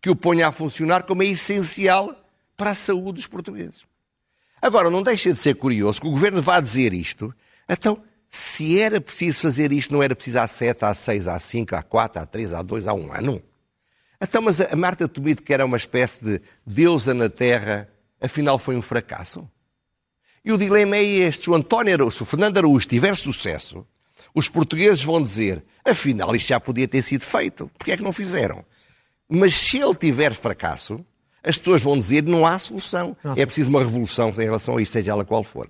que 0.00 0.10
o 0.10 0.16
ponha 0.16 0.48
a 0.48 0.52
funcionar 0.52 1.04
como 1.04 1.22
é 1.22 1.26
essencial 1.26 2.14
para 2.56 2.70
a 2.70 2.74
saúde 2.74 3.14
dos 3.14 3.26
portugueses. 3.26 3.86
Agora, 4.60 4.90
não 4.90 5.02
deixa 5.02 5.32
de 5.32 5.38
ser 5.38 5.54
curioso 5.54 6.00
que 6.00 6.06
o 6.06 6.10
Governo 6.10 6.42
vá 6.42 6.60
dizer 6.60 6.92
isto 6.92 7.34
então, 7.68 8.02
se 8.30 8.78
era 8.78 9.00
preciso 9.00 9.40
fazer 9.40 9.72
isto, 9.72 9.92
não 9.92 10.02
era 10.02 10.14
preciso 10.14 10.38
há 10.38 10.46
7, 10.46 10.84
há 10.84 10.94
6, 10.94 11.28
há 11.28 11.38
5, 11.38 11.74
há 11.76 11.82
4, 11.82 12.22
há 12.22 12.26
3, 12.26 12.52
há 12.52 12.62
2, 12.62 12.86
há 12.86 12.94
1 12.94 13.12
ano? 13.12 13.42
Então, 14.20 14.42
mas 14.42 14.60
a 14.60 14.74
Marta 14.76 15.08
Tomido, 15.08 15.42
que 15.42 15.52
era 15.52 15.64
uma 15.64 15.76
espécie 15.76 16.24
de 16.24 16.40
deusa 16.66 17.14
na 17.14 17.30
Terra, 17.30 17.88
afinal 18.20 18.58
foi 18.58 18.76
um 18.76 18.82
fracasso? 18.82 19.48
E 20.44 20.52
o 20.52 20.58
dilema 20.58 20.96
é 20.96 21.04
este. 21.04 21.44
Se 21.44 21.50
o 21.50 21.54
António 21.54 21.94
Araújo, 21.94 22.24
o 22.24 22.26
Fernando 22.26 22.58
Araújo 22.58 22.86
tiver 22.86 23.16
sucesso, 23.16 23.86
os 24.34 24.48
portugueses 24.48 25.02
vão 25.02 25.22
dizer, 25.22 25.64
afinal 25.84 26.34
isto 26.34 26.48
já 26.48 26.58
podia 26.58 26.88
ter 26.88 27.02
sido 27.02 27.22
feito. 27.22 27.70
Porquê 27.78 27.92
é 27.92 27.96
que 27.96 28.02
não 28.02 28.12
fizeram? 28.12 28.64
Mas 29.28 29.54
se 29.54 29.78
ele 29.78 29.94
tiver 29.94 30.34
fracasso, 30.34 31.04
as 31.42 31.56
pessoas 31.56 31.82
vão 31.82 31.98
dizer 31.98 32.22
não 32.24 32.46
há 32.46 32.58
solução. 32.58 33.16
Nossa. 33.22 33.40
É 33.40 33.46
preciso 33.46 33.70
uma 33.70 33.80
revolução 33.80 34.30
em 34.30 34.44
relação 34.44 34.76
a 34.76 34.82
isto, 34.82 34.92
seja 34.92 35.12
ela 35.12 35.24
qual 35.24 35.44
for 35.44 35.68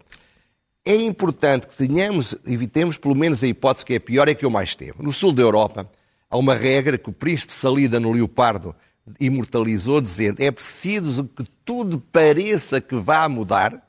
é 0.88 0.96
importante 0.96 1.66
que 1.66 1.76
tenhamos, 1.76 2.34
evitemos 2.46 2.96
pelo 2.96 3.14
menos 3.14 3.44
a 3.44 3.46
hipótese 3.46 3.84
que 3.84 3.92
é 3.92 3.98
pior, 3.98 4.26
é 4.26 4.34
que 4.34 4.46
eu 4.46 4.48
mais 4.48 4.74
temo. 4.74 4.94
No 5.00 5.12
sul 5.12 5.32
da 5.32 5.42
Europa, 5.42 5.86
há 6.30 6.38
uma 6.38 6.54
regra 6.54 6.96
que 6.96 7.10
o 7.10 7.12
príncipe 7.12 7.52
Salida 7.52 8.00
no 8.00 8.10
Leopardo 8.10 8.74
imortalizou, 9.20 10.00
dizendo 10.00 10.42
é 10.42 10.50
preciso 10.50 11.24
que 11.24 11.44
tudo 11.62 11.98
pareça 11.98 12.80
que 12.80 12.96
vá 12.96 13.28
mudar 13.28 13.86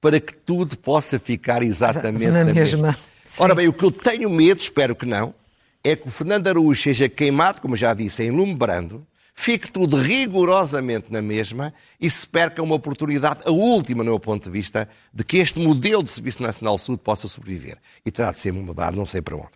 para 0.00 0.20
que 0.20 0.32
tudo 0.32 0.78
possa 0.78 1.18
ficar 1.18 1.60
exatamente 1.64 2.30
na, 2.30 2.44
na 2.44 2.54
mesma. 2.54 2.86
mesma. 2.86 2.98
Ora 3.36 3.52
bem, 3.52 3.66
o 3.66 3.72
que 3.72 3.84
eu 3.84 3.90
tenho 3.90 4.30
medo, 4.30 4.60
espero 4.60 4.94
que 4.94 5.06
não, 5.06 5.34
é 5.82 5.96
que 5.96 6.06
o 6.06 6.10
Fernando 6.10 6.46
Araújo 6.46 6.80
seja 6.80 7.08
queimado, 7.08 7.60
como 7.60 7.74
já 7.74 7.92
disse, 7.94 8.22
em 8.22 8.30
lume 8.30 8.54
brando, 8.54 9.04
fique 9.38 9.70
tudo 9.70 9.96
rigorosamente 9.96 11.12
na 11.12 11.22
mesma 11.22 11.72
e 12.00 12.10
se 12.10 12.26
perca 12.26 12.60
uma 12.60 12.74
oportunidade, 12.74 13.38
a 13.44 13.52
última, 13.52 14.02
no 14.02 14.10
meu 14.10 14.18
ponto 14.18 14.42
de 14.42 14.50
vista, 14.50 14.88
de 15.14 15.22
que 15.22 15.36
este 15.36 15.60
modelo 15.60 16.02
de 16.02 16.10
Serviço 16.10 16.42
Nacional 16.42 16.74
de 16.74 16.82
Saúde 16.82 17.02
possa 17.04 17.28
sobreviver. 17.28 17.78
E 18.04 18.10
terá 18.10 18.32
de 18.32 18.40
ser 18.40 18.52
mudado, 18.52 18.96
não 18.96 19.06
sei 19.06 19.22
para 19.22 19.36
onde. 19.36 19.50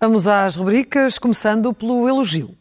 Vamos 0.00 0.28
às 0.28 0.54
rubricas, 0.54 1.18
começando 1.18 1.74
pelo 1.74 2.08
elogio. 2.08 2.56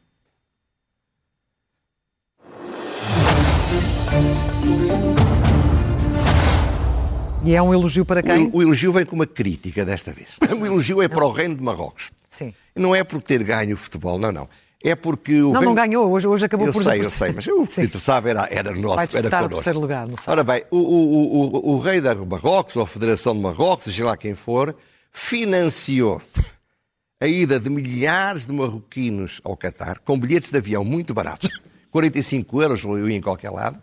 E 7.46 7.54
é 7.54 7.62
um 7.62 7.72
elogio 7.72 8.04
para 8.04 8.24
quem? 8.24 8.50
O, 8.52 8.64
elogio 8.64 8.92
vem 8.92 9.06
com 9.06 9.16
uma 9.16 9.28
crítica 9.28 9.86
desta 9.86 10.12
vez. 10.12 10.30
O 10.60 10.66
elogio 10.66 11.04
é 11.04 11.08
para 11.08 11.24
o 11.24 11.32
reino 11.32 11.56
de 11.56 11.62
Marrocos. 11.62 12.10
Sim. 12.30 12.52
Não 12.76 12.96
é 12.96 13.04
por 13.04 13.22
ter 13.22 13.44
ganho 13.44 13.76
o 13.76 13.78
futebol, 13.78 14.18
não, 14.18 14.32
não. 14.32 14.50
É 14.84 14.96
porque 14.96 15.42
o 15.42 15.54
Não, 15.54 15.62
reino... 15.62 15.66
não 15.68 15.74
ganhou, 15.76 16.12
hoje, 16.12 16.28
hoje 16.28 16.46
acabou 16.46 16.68
eu 16.68 16.74
por... 16.74 16.84
sei, 16.84 16.98
por 16.98 17.06
eu 17.06 17.10
sei, 17.10 17.32
mas 17.32 17.48
o 17.48 17.66
que 17.66 17.82
interessava 17.82 18.30
era, 18.30 18.48
era 18.52 18.72
Vai 18.74 18.82
nosso, 18.82 19.18
era 19.18 19.30
connosco. 19.30 19.50
terceiro 19.56 19.80
lugar, 19.80 20.08
não 20.08 20.18
sei. 20.18 20.32
Ora 20.32 20.44
bem, 20.44 20.64
o, 20.70 20.78
o, 20.78 21.72
o, 21.72 21.76
o 21.76 21.80
rei 21.80 22.02
da 22.02 22.14
Marrocos, 22.14 22.76
ou 22.76 22.84
a 22.84 22.88
Federação 22.88 23.34
de 23.34 23.40
Marrocos, 23.40 23.86
seja 23.86 24.06
lá 24.06 24.18
quem 24.18 24.36
for, 24.36 24.76
financiou 25.10 26.22
a 27.22 27.28
ida 27.28 27.58
de 27.58 27.70
milhares 27.70 28.46
de 28.46 28.52
marroquinos 28.52 29.40
ao 29.46 29.56
Catar, 29.56 30.00
com 30.00 30.20
bilhetes 30.20 30.52
de 30.52 30.58
avião 30.58 30.84
muito 30.84 31.14
baratos, 31.14 31.50
45 31.90 32.62
euros 32.62 32.84
eu 32.84 33.10
ia 33.10 33.16
em 33.16 33.22
qualquer 33.22 33.52
lado, 33.52 33.82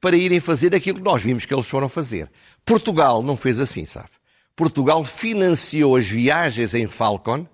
para 0.00 0.16
irem 0.16 0.40
fazer 0.40 0.74
aquilo 0.74 0.98
que 0.98 1.04
nós 1.04 1.22
vimos 1.22 1.44
que 1.44 1.54
eles 1.54 1.66
foram 1.66 1.88
fazer. 1.88 2.28
Portugal 2.64 3.22
não 3.22 3.36
fez 3.36 3.60
assim, 3.60 3.84
sabe? 3.84 4.08
Portugal 4.56 5.04
financiou 5.04 5.94
as 5.94 6.08
viagens 6.08 6.74
em 6.74 6.88
Falcon, 6.88 7.46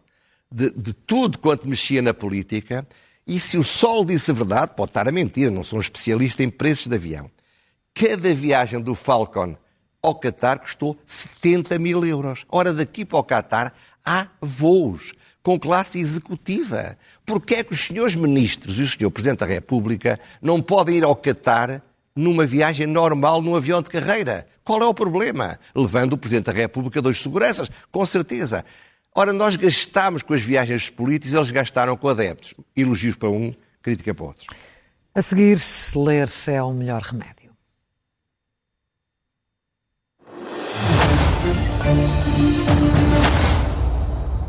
de, 0.50 0.70
de 0.70 0.92
tudo 0.92 1.38
quanto 1.38 1.68
mexia 1.68 2.00
na 2.00 2.14
política, 2.14 2.86
e 3.26 3.40
se 3.40 3.58
o 3.58 3.64
Sol 3.64 4.04
disse 4.04 4.30
a 4.30 4.34
verdade, 4.34 4.72
pode 4.76 4.90
estar 4.90 5.08
a 5.08 5.12
mentir, 5.12 5.50
não 5.50 5.64
sou 5.64 5.78
um 5.78 5.82
especialista 5.82 6.42
em 6.42 6.48
preços 6.50 6.86
de 6.86 6.94
avião. 6.94 7.30
Cada 7.92 8.32
viagem 8.34 8.80
do 8.80 8.94
Falcon 8.94 9.56
ao 10.00 10.14
Qatar 10.14 10.60
custou 10.60 10.96
70 11.04 11.78
mil 11.78 12.04
euros. 12.04 12.44
Ora, 12.48 12.72
daqui 12.72 13.04
para 13.04 13.18
o 13.18 13.24
Qatar 13.24 13.72
há 14.04 14.28
voos 14.40 15.12
com 15.42 15.58
classe 15.58 15.98
executiva. 15.98 16.96
Porquê 17.24 17.56
é 17.56 17.64
que 17.64 17.72
os 17.72 17.80
senhores 17.80 18.14
ministros 18.14 18.78
e 18.78 18.82
o 18.82 18.88
senhor 18.88 19.10
Presidente 19.10 19.40
da 19.40 19.46
República 19.46 20.20
não 20.40 20.62
podem 20.62 20.96
ir 20.96 21.04
ao 21.04 21.16
Qatar 21.16 21.82
numa 22.14 22.46
viagem 22.46 22.86
normal 22.86 23.42
num 23.42 23.56
avião 23.56 23.82
de 23.82 23.90
carreira? 23.90 24.46
Qual 24.64 24.82
é 24.82 24.86
o 24.86 24.94
problema? 24.94 25.58
Levando 25.74 26.14
o 26.14 26.18
Presidente 26.18 26.46
da 26.46 26.52
República 26.52 27.02
dois 27.02 27.20
seguranças, 27.20 27.70
com 27.90 28.04
certeza. 28.04 28.64
Ora, 29.18 29.32
nós 29.32 29.56
gastámos 29.56 30.22
com 30.22 30.34
as 30.34 30.42
viagens 30.42 30.82
dos 30.82 30.90
políticos, 30.90 31.34
eles 31.34 31.50
gastaram 31.50 31.96
com 31.96 32.06
adeptos. 32.08 32.52
Elogios 32.76 33.16
para 33.16 33.30
um, 33.30 33.50
crítica 33.80 34.14
para 34.14 34.26
outros. 34.26 34.46
A 35.14 35.22
seguir, 35.22 35.56
ler 35.96 36.28
é 36.48 36.62
o 36.62 36.72
melhor 36.72 37.00
remédio. 37.00 37.50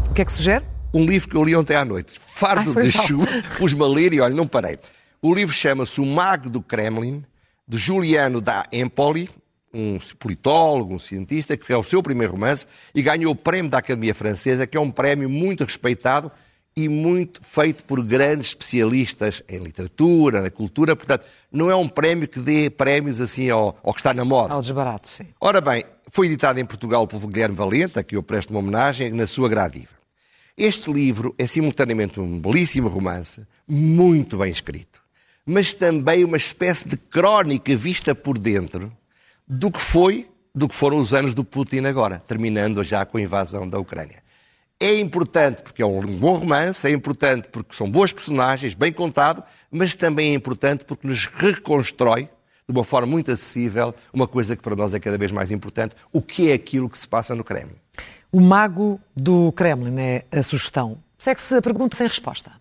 O 0.10 0.14
que 0.14 0.22
é 0.22 0.26
que 0.26 0.32
sugere? 0.32 0.66
um 0.94 1.06
livro 1.06 1.30
que 1.30 1.36
eu 1.36 1.44
li 1.44 1.56
ontem 1.56 1.76
à 1.76 1.86
noite. 1.86 2.20
Fardo 2.34 2.74
Ai, 2.78 2.84
de 2.84 2.92
chuva, 2.92 3.28
pus-me 3.58 3.84
a 3.84 3.88
ler 3.88 4.14
e 4.14 4.20
olha, 4.20 4.36
não 4.36 4.48
parei. 4.48 4.78
O 5.22 5.34
livro 5.34 5.54
chama-se 5.54 6.02
O 6.02 6.06
Mago 6.06 6.50
do 6.50 6.62
Kremlin, 6.62 7.24
de 7.68 7.78
Giuliano 7.78 8.42
da 8.42 8.66
Empoli, 8.72 9.30
um 9.74 9.98
politólogo, 10.18 10.94
um 10.94 11.00
cientista, 11.00 11.58
que 11.58 11.72
é 11.72 11.78
o 11.78 11.84
seu 11.84 12.02
primeiro 12.02 12.34
romance 12.34 12.66
e 12.94 13.02
ganhou 13.02 13.32
o 13.32 13.36
prémio 13.36 13.70
da 13.70 13.80
Academia 13.80 14.16
Francesa, 14.16 14.66
que 14.66 14.78
é 14.78 14.80
um 14.80 14.92
prémio 14.92 15.30
muito 15.30 15.64
respeitado 15.64 16.32
e 16.76 16.88
muito 16.88 17.44
feito 17.44 17.84
por 17.84 18.04
grandes 18.04 18.50
especialistas 18.50 19.42
em 19.50 19.58
literatura, 19.58 20.42
na 20.42 20.52
cultura. 20.52 20.96
Portanto, 20.96 21.26
não 21.52 21.72
é 21.72 21.76
um 21.76 21.90
prémio 21.90 22.28
que 22.28 22.40
dê 22.40 22.70
prémios 22.70 23.20
assim 23.20 23.50
ao, 23.50 23.80
ao 23.84 23.94
que 23.94 24.00
está 24.00 24.14
na 24.14 24.24
moda. 24.24 24.54
Ao 24.54 24.62
desbarato, 24.62 25.08
sim. 25.08 25.26
Ora 25.42 25.60
bem, 25.60 25.84
foi 26.12 26.28
editado 26.28 26.60
em 26.60 26.66
Portugal 26.66 27.08
pelo 27.08 27.28
Guilherme 27.28 27.56
Valente, 27.56 27.98
a 27.98 28.04
que 28.04 28.16
eu 28.16 28.22
presto 28.22 28.52
uma 28.52 28.60
homenagem, 28.60 29.12
na 29.12 29.26
sua 29.26 29.50
gradiva. 29.50 29.98
Este 30.56 30.92
livro 30.92 31.36
é 31.38 31.46
simultaneamente 31.46 32.20
um 32.20 32.40
belíssimo 32.40 32.88
romance, 32.88 33.42
muito 33.68 34.38
bem 34.38 34.52
escrito, 34.52 35.02
mas 35.46 35.74
também 35.74 36.24
uma 36.24 36.38
espécie 36.38 36.88
de 36.88 36.98
crónica 36.98 37.76
vista 37.76 38.16
por 38.16 38.38
dentro 38.40 38.92
do 39.48 39.72
que 39.72 39.82
foi, 39.82 40.30
do 40.54 40.68
que 40.68 40.76
foram 40.76 41.00
os 41.00 41.14
anos 41.14 41.34
do 41.34 41.44
Putin 41.44 41.86
agora, 41.86 42.22
terminando 42.28 42.84
já 42.84 43.06
com 43.06 43.18
a 43.18 43.22
invasão 43.22 43.68
da 43.68 43.80
Ucrânia. 43.80 44.22
É 44.80 45.00
importante 45.00 45.64
porque 45.64 45.82
é 45.82 45.86
um 45.86 46.18
bom 46.18 46.34
romance, 46.34 46.88
é 46.88 46.92
importante 46.92 47.48
porque 47.50 47.76
são 47.76 47.90
boas 47.90 48.12
personagens, 48.12 48.74
bem 48.74 48.94
contado, 48.94 49.44
mas 49.72 49.96
também 49.96 50.32
é 50.32 50.34
importante 50.36 50.86
porque 50.86 51.08
nos 51.08 51.26
reconstrói 51.26 52.30
de 52.68 52.76
uma 52.76 52.84
forma 52.84 53.08
muito 53.08 53.32
acessível 53.32 53.96
uma 54.14 54.28
coisa 54.28 54.56
que 54.56 54.62
para 54.62 54.76
nós 54.76 54.94
é 54.94 55.00
cada 55.00 55.18
vez 55.18 55.32
mais 55.32 55.52
importante, 55.52 55.96
o 56.12 56.22
que 56.22 56.52
é 56.52 56.54
aquilo 56.54 56.90
que 56.90 56.98
se 56.98 57.08
passa 57.08 57.34
no 57.34 57.44
Kremlin. 57.44 57.76
O 58.32 58.42
mago 58.42 59.00
do 59.16 59.52
Kremlin 59.54 60.00
é 60.00 60.26
a 60.32 60.44
sugestão. 60.44 60.98
Segue-se 61.18 61.56
a 61.56 61.62
pergunta 61.62 61.96
sem 61.96 62.06
resposta. 62.06 62.52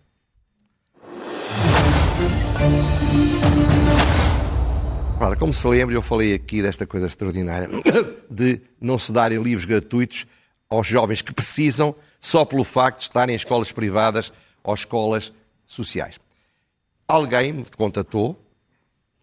Ora, 5.19 5.35
como 5.35 5.51
se 5.51 5.67
lembra, 5.67 5.95
eu 5.95 6.01
falei 6.03 6.35
aqui 6.35 6.61
desta 6.61 6.85
coisa 6.85 7.07
extraordinária 7.07 7.67
de 8.29 8.61
não 8.79 8.99
se 8.99 9.11
darem 9.11 9.41
livros 9.41 9.65
gratuitos 9.65 10.27
aos 10.69 10.85
jovens 10.85 11.23
que 11.23 11.33
precisam 11.33 11.95
só 12.19 12.45
pelo 12.45 12.63
facto 12.63 12.99
de 12.99 13.03
estarem 13.05 13.33
em 13.33 13.35
escolas 13.35 13.71
privadas 13.71 14.31
ou 14.63 14.75
escolas 14.75 15.33
sociais. 15.65 16.19
Alguém 17.07 17.51
me 17.51 17.65
contatou, 17.75 18.39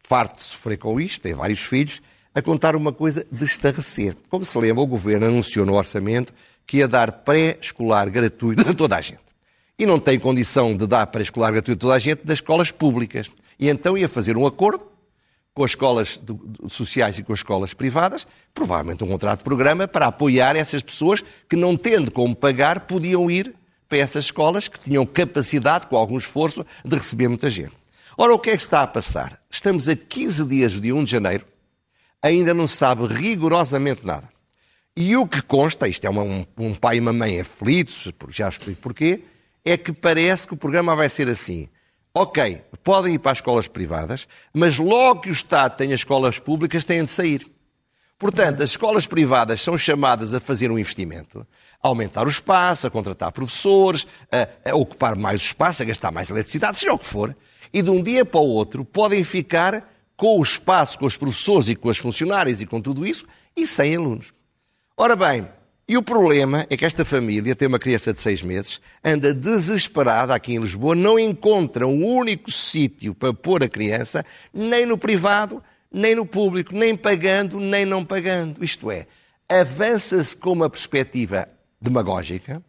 farto 0.08 0.38
de 0.38 0.42
sofrer 0.42 0.78
com 0.78 1.00
isto, 1.00 1.20
tem 1.20 1.32
vários 1.32 1.60
filhos, 1.60 2.02
a 2.34 2.42
contar 2.42 2.74
uma 2.74 2.92
coisa 2.92 3.24
de 3.30 3.44
estarrecer. 3.44 4.16
Como 4.28 4.44
se 4.44 4.58
lembra, 4.58 4.82
o 4.82 4.86
governo 4.86 5.26
anunciou 5.26 5.64
no 5.64 5.74
orçamento 5.74 6.34
que 6.66 6.78
ia 6.78 6.88
dar 6.88 7.12
pré-escolar 7.12 8.10
gratuito 8.10 8.68
a 8.68 8.74
toda 8.74 8.96
a 8.96 9.00
gente. 9.00 9.20
E 9.78 9.86
não 9.86 10.00
tem 10.00 10.18
condição 10.18 10.76
de 10.76 10.88
dar 10.88 11.06
pré-escolar 11.06 11.52
gratuito 11.52 11.78
a 11.78 11.80
toda 11.80 11.94
a 11.94 11.98
gente 12.00 12.24
das 12.24 12.38
escolas 12.38 12.72
públicas. 12.72 13.30
E 13.60 13.68
então 13.68 13.96
ia 13.96 14.08
fazer 14.08 14.36
um 14.36 14.44
acordo 14.44 14.93
com 15.54 15.62
as 15.62 15.70
escolas 15.70 16.20
sociais 16.68 17.16
e 17.18 17.22
com 17.22 17.32
as 17.32 17.38
escolas 17.38 17.72
privadas, 17.72 18.26
provavelmente 18.52 19.04
um 19.04 19.06
contrato 19.08 19.38
de 19.38 19.44
programa 19.44 19.86
para 19.86 20.06
apoiar 20.06 20.56
essas 20.56 20.82
pessoas 20.82 21.22
que, 21.48 21.54
não 21.54 21.76
tendo 21.76 22.10
como 22.10 22.34
pagar, 22.34 22.80
podiam 22.80 23.30
ir 23.30 23.54
para 23.88 23.98
essas 23.98 24.24
escolas 24.24 24.66
que 24.66 24.80
tinham 24.80 25.06
capacidade, 25.06 25.86
com 25.86 25.96
algum 25.96 26.16
esforço, 26.16 26.66
de 26.84 26.96
receber 26.96 27.28
muita 27.28 27.48
gente. 27.50 27.72
Ora, 28.18 28.34
o 28.34 28.38
que 28.38 28.50
é 28.50 28.56
que 28.56 28.62
está 28.62 28.82
a 28.82 28.86
passar? 28.86 29.40
Estamos 29.48 29.88
a 29.88 29.94
15 29.94 30.44
dias 30.44 30.80
dia 30.80 30.94
1 30.94 31.04
de 31.04 31.10
janeiro, 31.12 31.46
ainda 32.20 32.52
não 32.52 32.66
se 32.66 32.76
sabe 32.76 33.06
rigorosamente 33.06 34.04
nada. 34.04 34.28
E 34.96 35.16
o 35.16 35.26
que 35.26 35.40
consta, 35.42 35.86
isto 35.88 36.04
é 36.04 36.10
uma- 36.10 36.22
um, 36.22 36.46
um 36.58 36.74
pai 36.74 36.96
e 36.96 37.00
uma 37.00 37.12
mãe 37.12 37.40
aflitos, 37.40 38.08
já 38.30 38.48
explico 38.48 38.80
porquê, 38.80 39.22
é 39.64 39.76
que 39.76 39.92
parece 39.92 40.46
que 40.48 40.54
o 40.54 40.56
programa 40.56 40.94
vai 40.96 41.08
ser 41.08 41.28
assim. 41.28 41.68
Ok, 42.16 42.62
podem 42.84 43.14
ir 43.14 43.18
para 43.18 43.32
as 43.32 43.38
escolas 43.38 43.66
privadas, 43.66 44.28
mas 44.52 44.78
logo 44.78 45.22
que 45.22 45.30
o 45.30 45.32
Estado 45.32 45.76
tem 45.76 45.92
as 45.92 45.98
escolas 45.98 46.38
públicas, 46.38 46.84
têm 46.84 47.02
de 47.02 47.10
sair. 47.10 47.44
Portanto, 48.16 48.62
as 48.62 48.70
escolas 48.70 49.04
privadas 49.04 49.60
são 49.60 49.76
chamadas 49.76 50.32
a 50.32 50.38
fazer 50.38 50.70
um 50.70 50.78
investimento, 50.78 51.44
a 51.82 51.88
aumentar 51.88 52.24
o 52.24 52.30
espaço, 52.30 52.86
a 52.86 52.90
contratar 52.90 53.32
professores, 53.32 54.06
a, 54.30 54.70
a 54.70 54.76
ocupar 54.76 55.16
mais 55.16 55.42
espaço, 55.42 55.82
a 55.82 55.84
gastar 55.84 56.12
mais 56.12 56.30
eletricidade, 56.30 56.78
seja 56.78 56.92
o 56.92 56.98
que 56.98 57.06
for, 57.06 57.36
e 57.72 57.82
de 57.82 57.90
um 57.90 58.00
dia 58.00 58.24
para 58.24 58.38
o 58.38 58.46
outro 58.46 58.84
podem 58.84 59.24
ficar 59.24 59.92
com 60.16 60.38
o 60.38 60.42
espaço, 60.42 60.96
com 60.96 61.06
os 61.06 61.16
professores 61.16 61.68
e 61.68 61.74
com 61.74 61.90
as 61.90 61.98
funcionárias 61.98 62.60
e 62.60 62.66
com 62.66 62.80
tudo 62.80 63.04
isso, 63.04 63.26
e 63.56 63.66
sem 63.66 63.96
alunos. 63.96 64.32
Ora 64.96 65.16
bem, 65.16 65.48
e 65.86 65.98
o 65.98 66.02
problema 66.02 66.66
é 66.70 66.76
que 66.78 66.84
esta 66.84 67.04
família 67.04 67.54
tem 67.54 67.68
uma 67.68 67.78
criança 67.78 68.12
de 68.12 68.20
seis 68.20 68.42
meses, 68.42 68.80
anda 69.04 69.34
desesperada 69.34 70.34
aqui 70.34 70.54
em 70.54 70.58
Lisboa, 70.58 70.94
não 70.94 71.18
encontra 71.18 71.86
um 71.86 72.04
único 72.06 72.50
sítio 72.50 73.14
para 73.14 73.34
pôr 73.34 73.62
a 73.62 73.68
criança, 73.68 74.24
nem 74.52 74.86
no 74.86 74.96
privado, 74.96 75.62
nem 75.92 76.14
no 76.14 76.24
público, 76.24 76.74
nem 76.74 76.96
pagando, 76.96 77.60
nem 77.60 77.84
não 77.84 78.02
pagando. 78.02 78.64
Isto 78.64 78.90
é, 78.90 79.06
avança-se 79.46 80.34
com 80.34 80.52
uma 80.52 80.70
perspectiva 80.70 81.48
demagógica, 81.78 82.62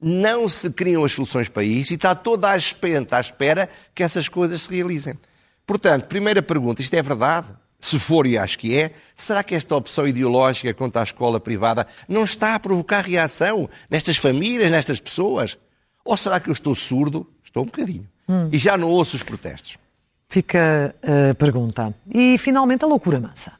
não 0.00 0.46
se 0.46 0.70
criam 0.70 1.04
as 1.04 1.12
soluções 1.12 1.48
para 1.48 1.64
isso 1.64 1.92
e 1.92 1.96
está 1.96 2.14
toda 2.14 2.50
a 2.50 2.56
espenta 2.56 3.16
à 3.16 3.20
espera 3.20 3.68
que 3.92 4.02
essas 4.02 4.28
coisas 4.28 4.62
se 4.62 4.70
realizem. 4.70 5.18
Portanto, 5.66 6.06
primeira 6.06 6.40
pergunta, 6.40 6.80
isto 6.80 6.94
é 6.94 7.02
verdade? 7.02 7.48
Se 7.80 7.98
for, 7.98 8.26
e 8.26 8.36
acho 8.36 8.58
que 8.58 8.76
é, 8.76 8.92
será 9.16 9.42
que 9.42 9.54
esta 9.54 9.74
opção 9.74 10.06
ideológica 10.06 10.72
contra 10.74 11.00
a 11.00 11.04
escola 11.04 11.40
privada 11.40 11.86
não 12.06 12.24
está 12.24 12.54
a 12.54 12.60
provocar 12.60 13.00
reação 13.00 13.70
nestas 13.88 14.16
famílias, 14.16 14.70
nestas 14.70 15.00
pessoas? 15.00 15.56
Ou 16.04 16.16
será 16.16 16.38
que 16.38 16.48
eu 16.48 16.52
estou 16.52 16.74
surdo? 16.74 17.26
Estou 17.42 17.62
um 17.62 17.66
bocadinho. 17.66 18.06
E 18.52 18.58
já 18.58 18.76
não 18.76 18.88
ouço 18.88 19.16
os 19.16 19.22
protestos. 19.22 19.76
Fica 20.28 20.94
a 21.02 21.34
pergunta. 21.34 21.92
E, 22.14 22.38
finalmente, 22.38 22.84
a 22.84 22.86
loucura 22.86 23.18
mansa. 23.18 23.52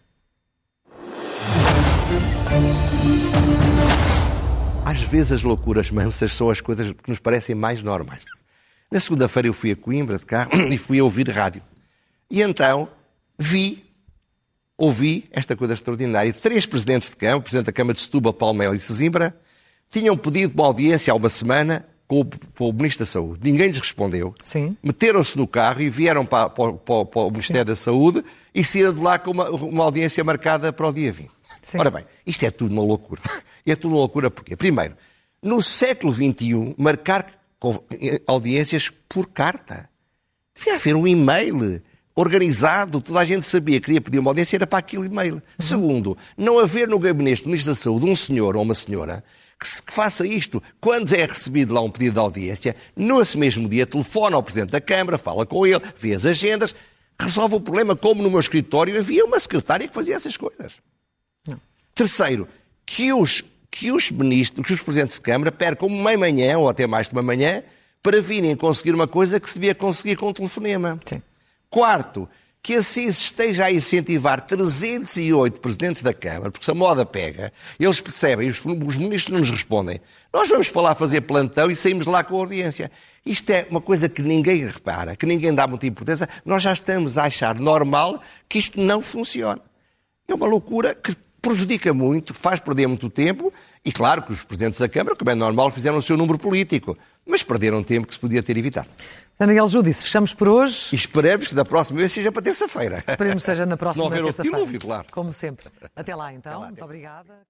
Às 4.85 5.03
vezes 5.03 5.33
as 5.33 5.43
loucuras 5.43 5.91
mansas 5.91 6.33
são 6.33 6.51
as 6.51 6.61
coisas 6.61 6.93
que 6.93 7.09
nos 7.09 7.19
parecem 7.19 7.55
mais 7.55 7.83
normais. 7.83 8.25
Na 8.91 8.99
segunda-feira 8.99 9.49
eu 9.49 9.53
fui 9.53 9.71
a 9.71 9.77
Coimbra 9.77 10.19
de 10.19 10.27
carro 10.27 10.51
e 10.71 10.77
fui 10.77 10.99
a 10.99 11.05
ouvir 11.05 11.29
rádio. 11.29 11.63
E 12.31 12.43
então 12.43 12.89
vi, 13.39 13.85
ouvi 14.81 15.29
esta 15.31 15.55
coisa 15.55 15.75
extraordinária. 15.75 16.33
Três 16.33 16.67
presidentes 16.67 17.11
de 17.11 17.17
Câmara, 17.17 17.39
o 17.39 17.43
presidente 17.43 17.67
da 17.67 17.73
Câmara 17.73 17.95
de 17.95 18.01
Setúbal, 18.01 18.33
Palmeiras 18.33 18.83
e 18.83 18.87
Sesimbra, 18.87 19.37
tinham 19.91 20.17
pedido 20.17 20.55
uma 20.55 20.67
audiência 20.67 21.13
há 21.13 21.17
uma 21.17 21.29
semana 21.29 21.87
com 22.09 22.21
o, 22.23 22.27
com 22.57 22.69
o 22.69 22.73
Ministro 22.73 23.05
da 23.05 23.11
Saúde. 23.11 23.41
Ninguém 23.51 23.69
lhes 23.69 23.79
respondeu. 23.79 24.35
Sim. 24.43 24.77
Meteram-se 24.83 25.37
no 25.37 25.47
carro 25.47 25.81
e 25.83 25.89
vieram 25.91 26.25
para, 26.27 26.49
para- 26.49 26.73
para- 26.73 27.05
para 27.05 27.21
o 27.23 27.31
Ministério 27.31 27.67
da 27.67 27.77
Saúde 27.77 28.25
e 28.55 28.65
saíram 28.65 28.93
de 28.93 29.01
lá 29.01 29.19
com 29.19 29.31
uma, 29.31 29.51
uma 29.51 29.85
audiência 29.85 30.25
marcada 30.25 30.73
para 30.73 30.89
o 30.89 30.93
dia 30.93 31.13
20. 31.13 31.31
Sim. 31.63 31.79
Ora 31.79 31.91
bem, 31.91 32.05
isto 32.27 32.43
é 32.45 32.51
tudo 32.51 32.73
uma 32.73 32.83
loucura. 32.83 33.21
É 33.67 33.77
tudo 33.77 33.93
uma 33.93 33.99
loucura 33.99 34.31
porque, 34.31 34.57
primeiro, 34.57 34.97
no 35.43 35.61
século 35.63 36.13
XXI, 36.13 36.75
marcar 36.79 37.27
audiências 38.27 38.91
por 39.09 39.29
carta. 39.29 39.89
Devia 40.55 40.77
haver 40.77 40.97
um 40.97 41.07
e-mail 41.07 41.83
organizado, 42.21 43.01
toda 43.01 43.21
a 43.21 43.25
gente 43.25 43.45
sabia 43.47 43.81
que 43.81 43.87
queria 43.87 44.01
pedir 44.01 44.19
uma 44.19 44.31
audiência, 44.31 44.57
era 44.57 44.67
para 44.67 44.79
aquele 44.79 45.07
e-mail. 45.07 45.35
Uhum. 45.35 45.41
Segundo, 45.59 46.19
não 46.37 46.59
haver 46.59 46.89
no 46.89 46.99
gabinete 46.99 47.43
do 47.43 47.47
Ministro 47.47 47.73
da 47.73 47.77
Saúde 47.77 48.07
um 48.07 48.15
senhor 48.15 48.57
ou 48.57 48.63
uma 48.63 48.75
senhora 48.75 49.25
que, 49.61 49.93
faça 49.93 50.27
isto 50.27 50.63
quando 50.81 51.13
é 51.13 51.25
recebido 51.27 51.75
lá 51.75 51.83
um 51.83 51.91
pedido 51.91 52.15
de 52.15 52.19
audiência, 52.19 52.75
nesse 52.97 53.37
mesmo 53.37 53.69
dia 53.69 53.87
telefona 53.87 54.37
ao 54.37 54.43
Presidente 54.43 54.71
da 54.71 54.81
Câmara, 54.81 55.19
fala 55.19 55.45
com 55.45 55.67
ele, 55.67 55.83
vê 55.99 56.15
as 56.15 56.25
agendas, 56.25 56.75
resolve 57.19 57.57
o 57.57 57.61
problema, 57.61 57.95
como 57.95 58.23
no 58.23 58.31
meu 58.31 58.41
escritório 58.41 58.99
havia 58.99 59.25
uma 59.25 59.39
secretária 59.39 59.87
que 59.87 59.95
fazia 59.95 60.17
essas 60.17 60.37
coisas. 60.37 60.73
Não. 61.47 61.61
Terceiro, 61.95 62.49
que 62.87 63.13
os, 63.13 63.45
que 63.71 63.93
os 63.93 64.11
ministros, 64.11 64.67
que 64.67 64.73
os 64.73 64.83
presidentes 64.83 65.17
de 65.17 65.21
Câmara 65.21 65.53
percam 65.53 65.89
uma 65.89 66.17
manhã, 66.17 66.59
ou 66.59 66.69
até 66.69 66.87
mais 66.87 67.09
de 67.09 67.13
uma 67.13 67.23
manhã, 67.23 67.63
para 68.03 68.23
virem 68.23 68.57
conseguir 68.57 68.95
uma 68.95 69.07
coisa 69.07 69.39
que 69.39 69.49
se 69.49 69.57
devia 69.59 69.75
conseguir 69.75 70.17
com 70.17 70.31
um 70.31 70.33
telefonema. 70.33 70.99
Sim. 71.05 71.21
Quarto, 71.71 72.29
que 72.63 72.75
assim 72.75 73.11
se 73.11 73.23
esteja 73.23 73.67
a 73.67 73.73
incentivar 73.73 74.41
308 74.41 75.61
presidentes 75.61 76.03
da 76.03 76.13
Câmara, 76.13 76.51
porque 76.51 76.65
se 76.65 76.71
a 76.71 76.75
moda 76.75 77.07
pega, 77.07 77.53
eles 77.79 78.01
percebem, 78.01 78.49
os, 78.49 78.59
os 78.59 78.97
ministros 78.97 79.29
não 79.29 79.39
nos 79.39 79.51
respondem. 79.51 80.01
Nós 80.33 80.49
vamos 80.49 80.69
para 80.69 80.83
lá 80.83 80.95
fazer 80.95 81.23
plantão 81.23 81.71
e 81.71 81.77
saímos 81.77 82.07
lá 82.07 82.23
com 82.23 82.37
a 82.37 82.41
audiência. 82.41 82.91
Isto 83.25 83.51
é 83.51 83.67
uma 83.71 83.81
coisa 83.81 84.09
que 84.09 84.21
ninguém 84.21 84.67
repara, 84.67 85.17
que 85.17 85.27
ninguém 85.27 85.55
dá 85.55 85.67
muita 85.67 85.87
importância. 85.87 86.29
Nós 86.45 86.63
já 86.63 86.73
estamos 86.73 87.17
a 87.17 87.25
achar 87.25 87.55
normal 87.55 88.21
que 88.49 88.59
isto 88.59 88.81
não 88.81 89.01
funciona. 89.01 89.61
É 90.29 90.35
uma 90.35 90.47
loucura 90.47 90.95
que 90.95 91.17
prejudica 91.41 91.95
muito, 91.95 92.35
faz 92.35 92.61
perder 92.61 92.87
muito 92.87 93.09
tempo, 93.09 93.53
e 93.85 93.91
claro 93.91 94.23
que 94.23 94.33
os 94.33 94.45
presidentes 94.45 94.79
da 94.79 94.89
Câmara, 94.89 95.17
como 95.17 95.31
é 95.31 95.35
normal, 95.35 95.71
fizeram 95.71 95.97
o 95.97 96.03
seu 96.03 96.17
número 96.17 96.39
político, 96.39 96.99
mas 97.27 97.43
perderam 97.43 97.83
tempo 97.83 98.07
que 98.07 98.15
se 98.15 98.21
podia 98.21 98.43
ter 98.43 98.57
evitado. 98.57 98.89
José 99.41 99.47
Miguel 99.47 99.69
Júdice, 99.69 100.05
fechamos 100.05 100.35
por 100.35 100.49
hoje. 100.49 100.91
E 100.93 100.97
esperemos 100.97 101.49
que 101.49 101.55
da 101.55 101.65
próxima 101.65 101.99
vez 101.99 102.13
seja 102.13 102.31
para 102.31 102.43
terça-feira. 102.43 103.03
Esperemos 103.09 103.43
que 103.43 103.51
seja 103.51 103.65
na 103.65 103.75
próxima 103.75 104.11
terça-feira. 104.11 104.79
Claro. 104.79 105.07
Como 105.11 105.33
sempre. 105.33 105.67
Até 105.97 106.15
lá, 106.15 106.31
então. 106.31 106.53
Até 106.53 106.61
lá, 106.61 106.67
Muito 106.67 106.85
obrigada. 106.85 107.41